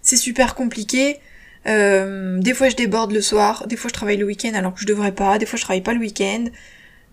C'est 0.01 0.17
super 0.17 0.55
compliqué. 0.55 1.19
Euh, 1.67 2.39
des 2.39 2.55
fois 2.55 2.71
je 2.71 2.75
déborde 2.75 3.13
le 3.13 3.21
soir, 3.21 3.67
des 3.67 3.77
fois 3.77 3.91
je 3.91 3.93
travaille 3.93 4.17
le 4.17 4.25
week-end 4.25 4.53
alors 4.55 4.73
que 4.73 4.81
je 4.81 4.87
devrais 4.87 5.13
pas, 5.13 5.37
des 5.37 5.45
fois 5.45 5.59
je 5.59 5.65
travaille 5.65 5.83
pas 5.83 5.93
le 5.93 6.01
week-end. 6.01 6.47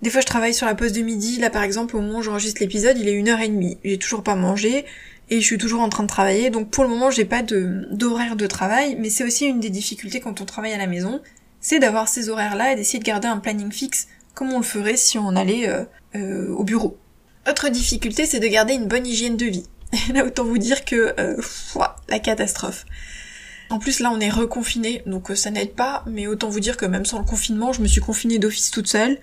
Des 0.01 0.10
fois 0.10 0.22
je 0.22 0.27
travaille 0.27 0.53
sur 0.53 0.65
la 0.65 0.75
pause 0.75 0.93
de 0.93 1.01
midi, 1.01 1.39
là 1.41 1.50
par 1.50 1.63
exemple 1.63 1.98
au 1.98 2.00
moment 2.00 2.20
où 2.20 2.22
j'enregistre 2.22 2.62
l'épisode, 2.62 2.98
il 2.98 3.10
est 3.10 3.12
une 3.12 3.27
heure 3.27 3.41
et 3.41 3.50
demie. 3.50 3.77
J'ai 3.84 4.00
toujours 4.00 4.24
pas 4.24 4.36
mangé, 4.36 4.86
et 5.29 5.41
je 5.41 5.46
suis 5.46 5.58
toujours 5.58 5.81
en 5.81 5.89
train 5.89 6.03
de 6.03 6.08
travailler. 6.08 6.51
Donc 6.51 6.70
pour 6.70 6.86
le 6.86 6.89
moment, 6.89 7.12
j'ai 7.12 7.25
pas 7.25 7.43
d'horaire 7.43 8.38
de 8.38 8.48
travail, 8.48 8.96
mais 8.98 9.10
c'est 9.10 9.25
aussi 9.25 9.46
une 9.46 9.60
des 9.60 9.70
difficultés 9.70 10.22
quand 10.22 10.39
on 10.39 10.46
travaille 10.46 10.72
à 10.72 10.77
la 10.77 10.88
maison, 10.88 11.20
c'est 11.60 11.79
d'avoir 11.79 12.08
ces 12.08 12.29
horaires-là 12.29 12.72
et 12.72 12.75
d'essayer 12.77 13.00
de 13.00 13.03
garder 13.03 13.27
un 13.27 13.39
planning 13.39 13.74
fixe 13.74 14.08
comme 14.36 14.53
on 14.53 14.60
le 14.60 14.63
ferait 14.63 14.96
si 14.96 15.17
on 15.17 15.36
allait 15.36 15.67
euh, 15.67 15.84
euh, 16.15 16.48
au 16.53 16.63
bureau. 16.63 16.98
Autre 17.50 17.69
difficulté, 17.69 18.25
c'est 18.25 18.39
de 18.39 18.48
garder 18.48 18.74
une 18.74 18.88
bonne 18.88 19.07
hygiène 19.07 19.38
de 19.38 19.45
vie. 19.45 19.65
Et 19.93 20.13
là, 20.13 20.25
autant 20.25 20.45
vous 20.45 20.57
dire 20.57 20.86
que 20.86 21.13
euh, 21.19 21.41
la 22.10 22.19
catastrophe. 22.19 22.86
En 23.69 23.79
plus, 23.79 24.00
là, 24.00 24.12
on 24.12 24.19
est 24.19 24.29
reconfiné, 24.29 25.01
donc 25.05 25.31
ça 25.33 25.50
n'aide 25.50 25.74
pas, 25.74 26.03
mais 26.05 26.27
autant 26.27 26.50
vous 26.50 26.60
dire 26.60 26.77
que 26.77 26.86
même 26.86 27.05
sans 27.05 27.19
le 27.19 27.25
confinement, 27.25 27.71
je 27.71 27.81
me 27.81 27.88
suis 27.88 28.01
confinée 28.01 28.38
d'office 28.38 28.69
toute 28.69 28.88
seule. 28.88 29.17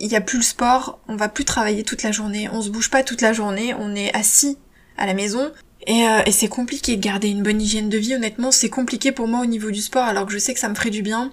Il 0.00 0.08
n'y 0.08 0.16
a 0.16 0.20
plus 0.20 0.38
le 0.38 0.44
sport, 0.44 0.98
on 1.06 1.14
va 1.14 1.28
plus 1.28 1.44
travailler 1.44 1.84
toute 1.84 2.02
la 2.02 2.10
journée, 2.10 2.48
on 2.50 2.60
se 2.60 2.70
bouge 2.70 2.90
pas 2.90 3.04
toute 3.04 3.20
la 3.20 3.32
journée, 3.32 3.72
on 3.78 3.94
est 3.94 4.14
assis 4.14 4.58
à 4.98 5.06
la 5.06 5.14
maison. 5.14 5.52
Euh, 5.88 6.22
et, 6.26 6.32
c'est 6.32 6.48
compliqué 6.48 6.96
de 6.96 7.00
garder 7.00 7.28
une 7.28 7.42
bonne 7.42 7.62
hygiène 7.62 7.88
de 7.88 7.98
vie, 7.98 8.14
honnêtement, 8.16 8.50
c'est 8.50 8.70
compliqué 8.70 9.12
pour 9.12 9.28
moi 9.28 9.40
au 9.40 9.46
niveau 9.46 9.70
du 9.70 9.80
sport, 9.80 10.04
alors 10.04 10.26
que 10.26 10.32
je 10.32 10.38
sais 10.38 10.54
que 10.54 10.60
ça 10.60 10.68
me 10.68 10.74
ferait 10.74 10.90
du 10.90 11.02
bien. 11.02 11.32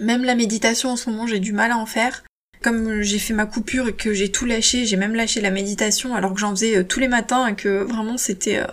Même 0.00 0.24
la 0.24 0.34
méditation 0.34 0.90
en 0.90 0.96
ce 0.96 1.08
moment, 1.08 1.26
j'ai 1.26 1.38
du 1.38 1.52
mal 1.52 1.70
à 1.70 1.78
en 1.78 1.86
faire. 1.86 2.24
Comme 2.62 3.02
j'ai 3.02 3.18
fait 3.18 3.34
ma 3.34 3.46
coupure 3.46 3.88
et 3.88 3.92
que 3.92 4.14
j'ai 4.14 4.30
tout 4.30 4.46
lâché, 4.46 4.86
j'ai 4.86 4.96
même 4.96 5.14
lâché 5.14 5.40
la 5.40 5.50
méditation 5.50 6.14
alors 6.14 6.32
que 6.32 6.40
j'en 6.40 6.50
faisais 6.50 6.78
euh, 6.78 6.84
tous 6.84 7.00
les 7.00 7.08
matins 7.08 7.48
et 7.48 7.54
que 7.54 7.82
vraiment 7.82 8.16
c'était 8.16 8.58
euh, 8.58 8.66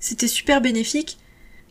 c'était 0.00 0.28
super 0.28 0.60
bénéfique. 0.60 1.18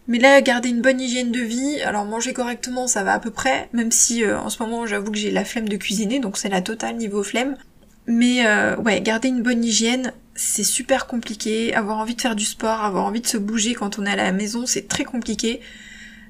Mais 0.07 0.19
là, 0.19 0.39
garder 0.41 0.69
une 0.69 0.81
bonne 0.81 1.01
hygiène 1.01 1.31
de 1.31 1.39
vie, 1.39 1.81
alors 1.81 2.05
manger 2.05 2.33
correctement, 2.33 2.85
ça 2.85 3.03
va 3.03 3.13
à 3.13 3.19
peu 3.19 3.31
près, 3.31 3.69
même 3.73 3.91
si 3.91 4.23
en 4.23 4.49
ce 4.49 4.61
moment 4.61 4.85
j'avoue 4.85 5.09
que 5.11 5.17
j'ai 5.17 5.31
la 5.31 5.43
flemme 5.43 5.67
de 5.67 5.77
cuisiner, 5.77 6.19
donc 6.19 6.37
c'est 6.37 6.49
la 6.49 6.61
totale 6.61 6.97
niveau 6.97 7.23
flemme. 7.23 7.57
Mais 8.05 8.45
ouais, 8.75 9.01
garder 9.01 9.29
une 9.29 9.41
bonne 9.41 9.63
hygiène, 9.63 10.13
c'est 10.35 10.63
super 10.63 11.07
compliqué. 11.07 11.73
Avoir 11.73 11.97
envie 11.97 12.13
de 12.13 12.21
faire 12.21 12.35
du 12.35 12.45
sport, 12.45 12.83
avoir 12.83 13.05
envie 13.05 13.21
de 13.21 13.25
se 13.25 13.37
bouger 13.37 13.73
quand 13.73 13.97
on 13.97 14.05
est 14.05 14.11
à 14.11 14.15
la 14.15 14.31
maison, 14.31 14.67
c'est 14.67 14.87
très 14.87 15.05
compliqué. 15.05 15.61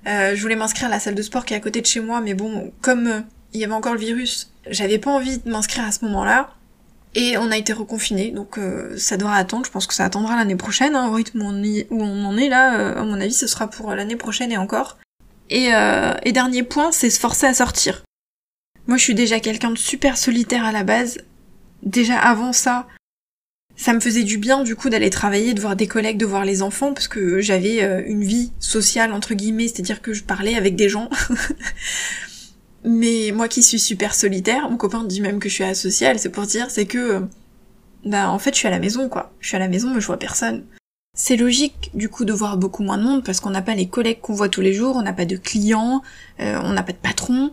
Euh, 0.07 0.35
je 0.35 0.41
voulais 0.41 0.55
m'inscrire 0.55 0.87
à 0.87 0.91
la 0.91 0.99
salle 0.99 1.15
de 1.15 1.21
sport 1.21 1.45
qui 1.45 1.53
est 1.53 1.57
à 1.57 1.59
côté 1.59 1.81
de 1.81 1.85
chez 1.85 1.99
moi, 1.99 2.21
mais 2.21 2.35
bon, 2.35 2.71
comme 2.81 3.07
euh, 3.07 3.19
il 3.55 3.61
y 3.61 3.63
avait 3.63 3.73
encore 3.73 3.93
le 3.93 3.99
virus, 3.99 4.51
j'avais 4.69 4.99
pas 4.99 5.11
envie 5.11 5.39
de 5.39 5.49
m'inscrire 5.49 5.85
à 5.85 5.91
ce 5.91 6.05
moment-là. 6.05 6.51
Et 7.17 7.37
on 7.37 7.49
a 7.49 7.57
été 7.57 7.71
reconfiné, 7.71 8.31
donc 8.31 8.57
euh, 8.57 8.97
ça 8.97 9.15
devra 9.15 9.37
attendre. 9.37 9.65
Je 9.65 9.71
pense 9.71 9.87
que 9.87 9.93
ça 9.93 10.03
attendra 10.03 10.35
l'année 10.35 10.57
prochaine, 10.57 10.95
hein, 10.95 11.07
au 11.07 11.13
rythme 11.13 11.41
où 11.41 12.01
on, 12.01 12.25
en 12.25 12.37
est 12.37 12.49
là. 12.49 12.97
à 12.97 13.03
mon 13.03 13.21
avis, 13.21 13.33
ce 13.33 13.47
sera 13.47 13.69
pour 13.69 13.95
l'année 13.95 14.17
prochaine 14.17 14.51
et 14.51 14.57
encore. 14.57 14.97
Et, 15.49 15.69
et 16.23 16.31
dernier 16.33 16.63
point, 16.63 16.91
c'est 16.91 17.09
se 17.09 17.19
forcer 17.19 17.45
à 17.45 17.53
sortir. 17.53 18.03
Moi, 18.87 18.97
je 18.97 19.03
suis 19.03 19.15
déjà 19.15 19.39
quelqu'un 19.39 19.71
de 19.71 19.77
super 19.77 20.17
solitaire 20.17 20.65
à 20.65 20.73
la 20.73 20.83
base. 20.83 21.19
Déjà 21.83 22.17
avant 22.19 22.51
ça, 22.51 22.85
ça 23.75 23.93
me 23.93 23.99
faisait 23.99 24.23
du 24.23 24.37
bien 24.37 24.63
du 24.63 24.75
coup 24.75 24.89
d'aller 24.89 25.09
travailler, 25.09 25.53
de 25.53 25.61
voir 25.61 25.75
des 25.75 25.87
collègues, 25.87 26.17
de 26.17 26.25
voir 26.25 26.45
les 26.45 26.61
enfants, 26.61 26.93
parce 26.93 27.07
que 27.07 27.41
j'avais 27.41 27.83
euh, 27.83 28.01
une 28.05 28.23
vie 28.23 28.51
sociale 28.59 29.11
entre 29.11 29.33
guillemets, 29.33 29.67
c'est-à-dire 29.67 30.01
que 30.01 30.13
je 30.13 30.23
parlais 30.23 30.55
avec 30.55 30.75
des 30.75 30.89
gens. 30.89 31.09
Mais 32.85 33.31
moi 33.33 33.47
qui 33.47 33.63
suis 33.63 33.79
super 33.79 34.13
solitaire, 34.13 34.69
mon 34.69 34.77
copain 34.77 35.03
dit 35.03 35.19
même 35.19 35.39
que 35.39 35.49
je 35.49 35.55
suis 35.55 35.63
asociale, 35.63 36.19
c'est 36.19 36.29
pour 36.29 36.45
dire, 36.45 36.69
c'est 36.69 36.85
que 36.85 37.23
bah 38.05 38.29
en 38.29 38.37
fait 38.37 38.53
je 38.53 38.59
suis 38.59 38.67
à 38.67 38.71
la 38.71 38.79
maison 38.79 39.09
quoi. 39.09 39.33
Je 39.39 39.47
suis 39.47 39.55
à 39.55 39.59
la 39.59 39.67
maison 39.67 39.89
mais 39.93 39.99
je 39.99 40.05
vois 40.05 40.19
personne. 40.19 40.63
C'est 41.17 41.35
logique 41.35 41.89
du 41.95 42.09
coup 42.09 42.25
de 42.25 42.33
voir 42.33 42.57
beaucoup 42.57 42.83
moins 42.83 42.99
de 42.99 43.03
monde 43.03 43.23
parce 43.23 43.39
qu'on 43.39 43.49
n'a 43.49 43.63
pas 43.63 43.73
les 43.73 43.87
collègues 43.87 44.19
qu'on 44.21 44.33
voit 44.33 44.49
tous 44.49 44.61
les 44.61 44.73
jours, 44.73 44.95
on 44.97 45.01
n'a 45.01 45.13
pas 45.13 45.25
de 45.25 45.35
clients, 45.35 46.03
euh, 46.39 46.59
on 46.63 46.73
n'a 46.73 46.83
pas 46.83 46.91
de 46.91 46.97
patron, 46.97 47.49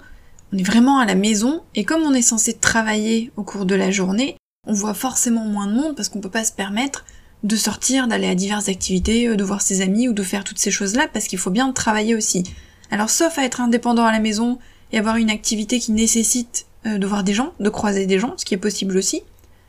on 0.53 0.59
est 0.59 0.63
vraiment 0.63 0.99
à 0.99 1.07
la 1.07 1.15
maison 1.15 1.63
et 1.75 1.85
comme 1.85 2.03
on 2.03 2.13
est 2.13 2.21
censé 2.21 2.53
travailler 2.53 3.31
au 3.37 3.43
cours 3.43 3.65
de 3.65 3.75
la 3.75 3.91
journée, 3.91 4.37
on 4.67 4.75
voit 4.75 4.95
forcément 4.95 5.47
moins 5.47 5.67
de 5.67 5.73
monde 5.73 5.97
parce 5.97 6.11
qu'on 6.11 6.21
peut 6.21 6.29
pas 6.29 6.45
se 6.45 6.53
permettre 6.53 7.07
de 7.43 7.57
sortir, 7.57 8.07
d'aller 8.07 8.29
à 8.29 8.35
diverses 8.35 8.69
activités, 8.69 9.29
euh, 9.29 9.37
de 9.37 9.45
voir 9.45 9.63
ses 9.63 9.81
amis 9.81 10.09
ou 10.09 10.13
de 10.13 10.23
faire 10.23 10.45
toutes 10.45 10.59
ces 10.59 10.71
choses-là 10.71 11.09
parce 11.11 11.27
qu'il 11.27 11.39
faut 11.39 11.51
bien 11.51 11.73
travailler 11.73 12.15
aussi. 12.15 12.45
Alors 12.91 13.09
sauf 13.09 13.39
à 13.39 13.45
être 13.45 13.63
indépendant 13.63 14.05
à 14.05 14.13
la 14.13 14.21
maison 14.21 14.59
et 14.93 14.99
avoir 14.99 15.17
une 15.17 15.31
activité 15.31 15.79
qui 15.79 15.93
nécessite 15.93 16.67
euh, 16.87 16.99
de 16.99 17.07
voir 17.07 17.25
des 17.25 17.35
gens, 17.35 17.53
de 17.61 17.69
croiser 17.69 18.07
des 18.07 18.19
gens, 18.19 18.35
ce 18.37 18.45
qui 18.45 18.55
est 18.55 18.59
possible 18.59 18.97
aussi. 18.97 19.23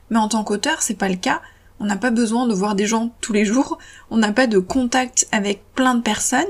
Mais 0.10 0.20
en 0.20 0.28
tant 0.28 0.44
qu'auteur, 0.44 0.82
c'est 0.82 0.98
pas 0.98 1.10
le 1.10 1.16
cas. 1.16 1.42
On 1.80 1.86
n'a 1.86 1.98
pas 1.98 2.12
besoin 2.12 2.48
de 2.48 2.54
voir 2.54 2.76
des 2.76 2.86
gens 2.86 3.14
tous 3.20 3.34
les 3.34 3.46
jours, 3.46 3.78
on 4.10 4.18
n'a 4.18 4.32
pas 4.32 4.48
de 4.48 4.60
contact 4.60 5.28
avec 5.32 5.64
plein 5.74 5.96
de 5.96 6.02
personnes, 6.02 6.46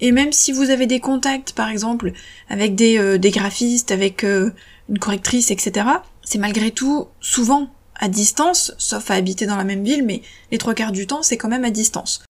et 0.00 0.12
même 0.12 0.32
si 0.32 0.52
vous 0.52 0.70
avez 0.70 0.86
des 0.86 1.00
contacts, 1.00 1.52
par 1.52 1.68
exemple, 1.68 2.12
avec 2.48 2.74
des, 2.74 2.98
euh, 2.98 3.18
des 3.18 3.30
graphistes, 3.30 3.90
avec 3.90 4.22
une 4.22 4.98
correctrice, 5.00 5.50
etc., 5.50 5.86
c'est 6.22 6.38
malgré 6.38 6.70
tout 6.70 7.08
souvent 7.20 7.70
à 7.98 8.08
distance, 8.08 8.72
sauf 8.78 9.10
à 9.10 9.14
habiter 9.14 9.46
dans 9.46 9.56
la 9.56 9.64
même 9.64 9.82
ville, 9.82 10.04
mais 10.04 10.22
les 10.52 10.58
trois 10.58 10.74
quarts 10.74 10.92
du 10.92 11.06
temps, 11.06 11.22
c'est 11.22 11.36
quand 11.36 11.48
même 11.48 11.64
à 11.64 11.70
distance. 11.70 12.22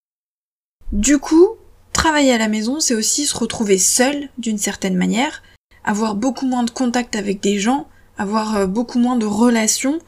Du 0.91 1.19
coup, 1.19 1.49
travailler 1.93 2.33
à 2.33 2.37
la 2.37 2.47
maison, 2.47 2.79
c'est 2.79 2.95
aussi 2.95 3.25
se 3.25 3.37
retrouver 3.37 3.77
seul, 3.77 4.29
d'une 4.37 4.57
certaine 4.57 4.95
manière, 4.95 5.43
avoir 5.89 6.15
beaucoup 6.15 6.45
moins 6.45 6.63
de 6.63 6.69
contact 6.69 7.15
avec 7.15 7.41
des 7.41 7.57
gens, 7.57 7.87
avoir 8.17 8.55
euh, 8.55 8.67
beaucoup 8.67 8.99
moins 8.99 9.15
de 9.15 9.25
relations, 9.25 9.99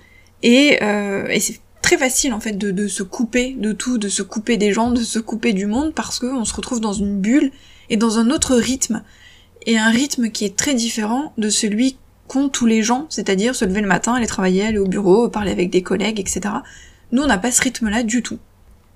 et, 0.43 0.79
euh, 0.81 1.27
et 1.27 1.39
c'est 1.39 1.59
très 1.81 1.97
facile 1.97 2.33
en 2.33 2.39
fait 2.39 2.53
de, 2.53 2.71
de, 2.71 2.87
se 2.87 3.03
couper 3.03 3.55
de 3.57 3.71
tout, 3.71 3.97
de 3.97 4.07
se 4.07 4.21
couper 4.21 4.57
des 4.57 4.73
gens, 4.73 4.91
de 4.91 5.01
se 5.01 5.19
couper 5.19 5.53
du 5.53 5.65
monde, 5.65 5.93
parce 5.93 6.19
qu'on 6.19 6.45
se 6.45 6.53
retrouve 6.53 6.81
dans 6.81 6.93
une 6.93 7.19
bulle 7.19 7.51
et 7.89 7.97
dans 7.97 8.19
un 8.19 8.29
autre 8.29 8.55
rythme, 8.55 9.01
et 9.65 9.77
un 9.77 9.89
rythme 9.89 10.29
qui 10.29 10.45
est 10.45 10.55
très 10.55 10.75
différent 10.75 11.33
de 11.37 11.49
celui 11.49 11.97
tous 12.51 12.65
les 12.65 12.81
gens, 12.81 13.07
c'est-à-dire 13.09 13.55
se 13.55 13.65
lever 13.65 13.81
le 13.81 13.87
matin, 13.87 14.13
aller 14.13 14.27
travailler, 14.27 14.65
aller 14.65 14.77
au 14.77 14.87
bureau, 14.87 15.27
parler 15.29 15.51
avec 15.51 15.69
des 15.69 15.81
collègues, 15.81 16.19
etc. 16.19 16.41
Nous, 17.11 17.21
on 17.21 17.27
n'a 17.27 17.37
pas 17.37 17.51
ce 17.51 17.61
rythme-là 17.61 18.03
du 18.03 18.23
tout. 18.23 18.39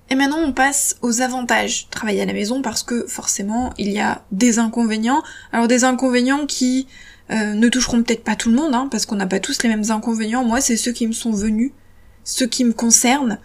Et 0.10 0.16
maintenant 0.16 0.40
on 0.40 0.54
passe 0.54 0.98
aux 1.02 1.22
avantages. 1.22 1.88
Travailler 1.90 2.22
à 2.22 2.26
la 2.26 2.34
maison 2.34 2.62
parce 2.62 2.84
que 2.84 3.08
forcément 3.08 3.74
il 3.78 3.90
y 3.90 4.00
a 4.00 4.24
des 4.32 4.60
inconvénients. 4.60 5.24
Alors 5.52 5.68
des 5.68 5.84
inconvénients 5.84 6.46
qui 6.46 6.88
euh, 7.32 7.54
ne 7.54 7.70
toucheront 7.70 8.04
peut-être 8.04 8.24
pas 8.24 8.36
tout 8.36 8.50
le 8.50 8.56
monde, 8.56 8.76
hein, 8.76 8.88
parce 8.92 9.06
qu'on 9.06 9.16
n'a 9.16 9.26
pas 9.26 9.40
tous 9.40 9.64
les 9.64 9.70
mêmes 9.70 9.90
inconvénients. 9.90 10.44
Moi 10.44 10.62
c'est 10.62 10.78
ceux 10.78 10.92
qui 10.92 11.08
me 11.08 11.14
sont 11.14 11.32
venus, 11.32 11.72
ceux 12.24 12.48
qui 12.48 12.64
me 12.64 12.74
concernent. 12.74 13.40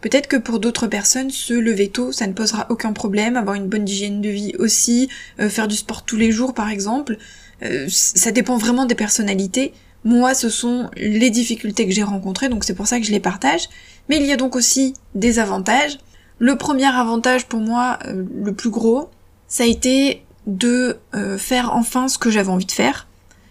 Peut-être 0.00 0.26
que 0.26 0.36
pour 0.36 0.60
d'autres 0.60 0.86
personnes, 0.86 1.30
se 1.30 1.54
lever 1.54 1.88
tôt, 1.88 2.12
ça 2.12 2.26
ne 2.26 2.34
posera 2.34 2.66
aucun 2.68 2.92
problème, 2.92 3.36
avoir 3.36 3.56
une 3.56 3.68
bonne 3.68 3.88
hygiène 3.88 4.20
de 4.20 4.28
vie 4.28 4.52
aussi, 4.58 5.08
euh, 5.40 5.48
faire 5.48 5.68
du 5.68 5.76
sport 5.76 6.04
tous 6.04 6.16
les 6.16 6.30
jours 6.30 6.52
par 6.52 6.68
exemple. 6.68 7.16
Euh, 7.62 7.86
ça 7.88 8.32
dépend 8.32 8.58
vraiment 8.58 8.84
des 8.84 8.96
personnalités. 8.96 9.72
Moi, 10.04 10.34
ce 10.34 10.48
sont 10.48 10.90
les 10.96 11.30
difficultés 11.30 11.86
que 11.86 11.92
j'ai 11.92 12.02
rencontrées, 12.02 12.48
donc 12.48 12.64
c'est 12.64 12.74
pour 12.74 12.86
ça 12.86 13.00
que 13.00 13.06
je 13.06 13.12
les 13.12 13.20
partage. 13.20 13.68
Mais 14.08 14.18
il 14.18 14.26
y 14.26 14.32
a 14.32 14.36
donc 14.36 14.54
aussi 14.54 14.94
des 15.14 15.38
avantages. 15.38 15.98
Le 16.38 16.56
premier 16.56 16.86
avantage 16.86 17.46
pour 17.46 17.60
moi, 17.60 17.98
euh, 18.06 18.24
le 18.42 18.52
plus 18.52 18.70
gros, 18.70 19.08
ça 19.48 19.64
a 19.64 19.66
été 19.66 20.22
de 20.46 20.98
faire 21.38 21.74
enfin 21.74 22.06
ce 22.06 22.18
que 22.18 22.30
j'avais 22.30 22.50
envie 22.50 22.66
de 22.66 22.72
faire. 22.72 23.06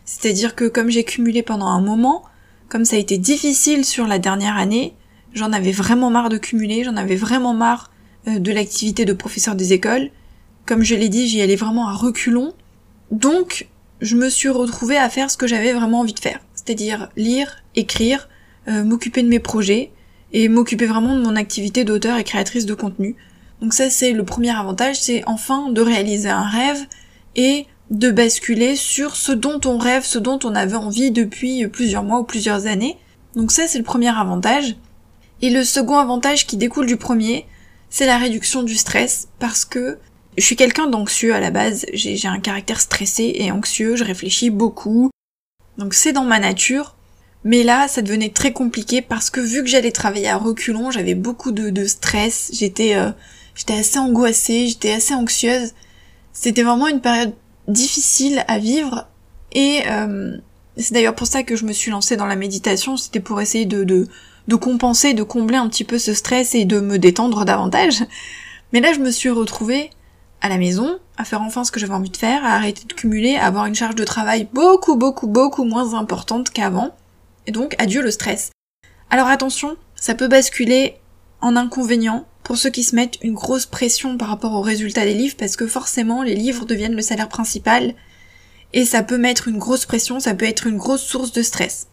C'est-à-dire 0.06 0.54
que 0.54 0.66
comme 0.66 0.92
j'ai 0.92 1.04
cumulé 1.04 1.42
pendant 1.42 1.66
un 1.66 1.82
moment, 1.82 2.24
comme 2.70 2.86
ça 2.86 2.98
a 2.98 3.00
été 3.00 3.18
difficile 3.18 3.84
sur 3.84 4.06
la 4.06 4.20
dernière 4.20 4.58
année, 4.58 4.94
J'en 5.34 5.52
avais 5.52 5.72
vraiment 5.72 6.12
marre 6.12 6.30
de 6.30 6.38
cumuler, 6.38 6.84
j'en 6.84 6.96
avais 6.96 7.16
vraiment 7.16 7.54
marre 7.54 7.92
euh, 8.28 8.40
de 8.40 8.52
l'activité 8.52 9.04
de 9.06 9.14
professeur 9.14 9.56
des 9.56 9.74
écoles. 9.74 10.10
Comme 10.66 10.84
je 10.84 10.96
l'ai 10.96 11.10
dit, 11.10 11.28
j'y 11.28 11.42
allais 11.42 11.56
vraiment 11.56 11.88
à 11.88 11.94
reculons. 11.94 12.54
Donc, 13.12 13.68
je 14.04 14.18
me 14.18 14.30
suis 14.30 14.50
retrouvée 14.50 14.98
à 14.98 15.10
faire 15.10 15.32
ce 15.32 15.38
que 15.38 15.48
j'avais 15.48 15.72
vraiment 15.72 16.02
envie 16.02 16.14
de 16.14 16.20
faire. 16.20 16.40
C'est-à-dire 16.54 17.10
lire, 17.16 17.64
écrire, 17.76 18.28
euh, 18.68 18.84
m'occuper 18.84 19.24
de 19.24 19.30
mes 19.30 19.40
projets 19.40 19.92
et 20.34 20.50
m'occuper 20.50 20.86
vraiment 20.86 21.16
de 21.16 21.22
mon 21.22 21.38
activité 21.38 21.86
d'auteur 21.86 22.18
et 22.18 22.26
créatrice 22.26 22.66
de 22.66 22.74
contenu. 22.74 23.16
Donc 23.62 23.74
ça, 23.74 23.90
c'est 23.90 24.12
le 24.12 24.26
premier 24.26 24.50
avantage, 24.50 25.00
c'est 25.00 25.24
enfin 25.26 25.70
de 25.70 25.82
réaliser 25.82 26.30
un 26.30 26.44
rêve 26.44 26.86
et 27.38 27.66
de 27.92 28.12
basculer 28.12 28.76
sur 28.76 29.16
ce 29.16 29.32
dont 29.32 29.62
on 29.66 29.78
rêve, 29.78 30.04
ce 30.04 30.20
dont 30.20 30.40
on 30.44 30.54
avait 30.54 30.76
envie 30.76 31.12
depuis 31.12 31.66
plusieurs 31.68 32.04
mois 32.04 32.20
ou 32.20 32.24
plusieurs 32.26 32.68
années. 32.68 32.98
Donc 33.36 33.52
ça, 33.52 33.68
c'est 33.68 33.78
le 33.78 33.86
premier 33.86 34.10
avantage. 34.10 34.76
Et 35.42 35.50
le 35.50 35.64
second 35.64 35.98
avantage 35.98 36.46
qui 36.46 36.58
découle 36.58 36.88
du 36.88 36.98
premier, 36.98 37.46
c'est 37.90 38.06
la 38.06 38.18
réduction 38.18 38.64
du 38.64 38.76
stress, 38.76 39.30
parce 39.40 39.64
que 39.64 39.98
je 40.38 40.44
suis 40.44 40.56
quelqu'un 40.56 40.88
d'anxieux 40.88 41.34
à 41.34 41.40
la 41.40 41.52
base, 41.52 41.86
j'ai 41.94 42.28
un 42.28 42.40
caractère 42.40 42.82
stressé 42.82 43.34
et 43.36 43.52
anxieux, 43.52 43.96
je 43.96 44.04
réfléchis 44.04 44.50
beaucoup, 44.50 45.10
donc 45.78 45.94
c'est 45.94 46.14
dans 46.14 46.24
ma 46.24 46.40
nature, 46.40 46.96
mais 47.44 47.64
là 47.64 47.88
ça 47.88 48.02
devenait 48.02 48.30
très 48.30 48.54
compliqué 48.54 49.02
parce 49.02 49.30
que 49.30 49.40
vu 49.40 49.64
que 49.64 49.70
j'allais 49.70 49.92
travailler 49.92 50.30
à 50.30 50.38
reculons, 50.38 50.92
j'avais 50.92 51.16
beaucoup 51.16 51.52
de, 51.52 51.86
stress, 51.86 52.52
j'étais 52.54 52.96
euh, 52.96 53.12
j'étais 53.56 53.74
assez 53.74 54.00
angoissée, 54.00 54.68
j'étais 54.68 54.94
assez 54.94 55.14
anxieuse, 55.14 55.74
c'était 56.32 56.64
vraiment 56.64 56.88
une 56.88 57.02
période 57.02 57.34
difficile 57.68 58.44
à 58.48 58.60
vivre. 58.60 59.08
Et 59.54 59.82
euh, 59.88 60.36
c'est 60.78 60.94
d'ailleurs 60.94 61.16
pour 61.16 61.28
ça 61.28 61.44
que 61.44 61.56
je 61.56 61.66
me 61.66 61.74
suis 61.74 61.92
lancée 61.92 62.18
dans 62.18 62.26
la 62.26 62.36
méditation, 62.36 62.98
c'était 62.98 63.20
pour 63.20 63.40
essayer 63.40 63.66
de, 63.66 63.84
de 63.84 64.08
de 64.48 64.56
compenser, 64.56 65.14
de 65.14 65.24
combler 65.24 65.58
un 65.58 65.70
petit 65.70 65.84
peu 65.84 65.98
ce 65.98 66.14
stress 66.14 66.56
et 66.56 66.66
de 66.66 66.80
me 66.80 67.00
détendre 67.00 67.46
davantage. 67.46 68.04
Mais 68.72 68.82
là, 68.82 68.94
je 68.94 69.00
me 69.00 69.12
suis 69.12 69.30
retrouvée 69.30 69.90
à 70.44 70.50
la 70.50 70.58
maison, 70.58 71.00
à 71.18 71.24
faire 71.24 71.42
enfin 71.42 71.64
ce 71.64 71.72
que 71.72 71.80
j'avais 71.80 71.94
envie 71.94 72.12
de 72.12 72.18
faire, 72.18 72.46
à 72.46 72.56
arrêter 72.56 72.86
de 72.86 72.94
cumuler, 72.94 73.38
à 73.38 73.46
avoir 73.46 73.66
une 73.66 73.74
charge 73.74 73.96
de 73.96 74.04
travail 74.04 74.48
beaucoup, 74.54 74.96
beaucoup, 74.96 75.26
beaucoup 75.26 75.64
moins 75.64 75.96
importante 75.96 76.52
qu'avant. 76.52 76.96
Et 77.48 77.52
donc, 77.52 77.76
adieu 77.80 78.02
le 78.02 78.12
stress. 78.12 78.52
Alors 79.10 79.28
attention, 79.28 79.78
ça 79.96 80.16
peut 80.16 80.28
basculer 80.28 80.98
en 81.42 81.56
inconvénient 81.56 82.28
pour 82.44 82.58
ceux 82.58 82.70
qui 82.70 82.84
se 82.84 82.96
mettent 82.96 83.20
une 83.22 83.34
grosse 83.34 83.66
pression 83.66 84.18
par 84.18 84.28
rapport 84.28 84.54
aux 84.54 84.62
résultats 84.62 85.06
des 85.06 85.14
livres, 85.14 85.36
parce 85.38 85.56
que 85.56 85.66
forcément, 85.66 86.24
les 86.24 86.36
livres 86.36 86.66
deviennent 86.66 86.96
le 86.96 87.02
salaire 87.02 87.30
principal, 87.30 87.96
et 88.74 88.86
ça 88.86 89.02
peut 89.02 89.18
mettre 89.18 89.48
une 89.48 89.60
grosse 89.60 89.86
pression, 89.86 90.20
ça 90.20 90.34
peut 90.34 90.46
être 90.46 90.68
une 90.68 90.78
grosse 90.78 91.04
source 91.04 91.32
de 91.32 91.42
stress. 91.42 91.88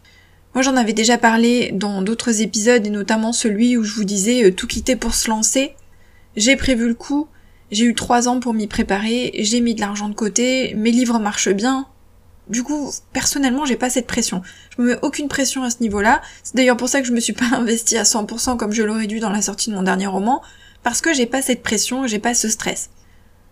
Moi 0.55 0.63
j'en 0.63 0.77
avais 0.77 0.93
déjà 0.93 1.19
parlé 1.19 1.71
dans 1.73 2.03
d'autres 2.03 2.41
épisodes 2.41 2.85
et 2.85 2.91
notamment 2.91 3.33
celui 3.33 3.77
où 3.77 3.85
je 3.85 3.95
vous 3.95 4.05
disais 4.05 4.45
euh, 4.45 4.53
tout 4.53 4.67
quitter 4.67 4.97
pour 4.97 5.15
se 5.15 5.31
lancer. 5.31 5.77
J'ai 6.37 6.57
prévu 6.57 6.89
le 6.89 6.95
coup, 6.95 7.29
j'ai 7.71 7.85
eu 7.85 7.95
trois 7.95 8.29
ans 8.29 8.41
pour 8.41 8.55
m'y 8.55 8.67
préparer, 8.67 9.31
j'ai 9.35 9.61
mis 9.61 9.75
de 9.75 9.81
l'argent 9.81 10.09
de 10.09 10.15
côté, 10.15 10.75
mes 10.77 10.91
livres 10.91 11.19
marchent 11.19 11.51
bien. 11.51 11.87
Du 12.49 12.65
coup, 12.65 12.91
personnellement, 13.13 13.65
j'ai 13.65 13.77
pas 13.77 13.91
cette 13.91 14.09
pression. 14.09 14.43
Je 14.77 14.83
me 14.83 14.89
mets 14.89 14.99
aucune 15.03 15.29
pression 15.29 15.63
à 15.63 15.71
ce 15.71 15.81
niveau-là. 15.81 16.21
C'est 16.43 16.57
d'ailleurs 16.57 16.77
pour 16.77 16.89
ça 16.89 17.01
que 17.01 17.07
je 17.07 17.13
me 17.13 17.21
suis 17.21 17.33
pas 17.33 17.47
investi 17.53 17.97
à 17.97 18.03
100% 18.03 18.57
comme 18.57 18.73
je 18.73 18.83
l'aurais 18.83 19.07
dû 19.07 19.21
dans 19.21 19.31
la 19.31 19.41
sortie 19.41 19.71
de 19.71 19.77
mon 19.77 19.85
dernier 19.85 20.09
roman, 20.09 20.43
parce 20.83 21.01
que 21.01 21.15
j'ai 21.15 21.27
pas 21.27 21.43
cette 21.43 21.63
pression, 21.63 22.07
j'ai 22.09 22.19
pas 22.19 22.35
ce 22.35 22.49
stress. 22.49 22.91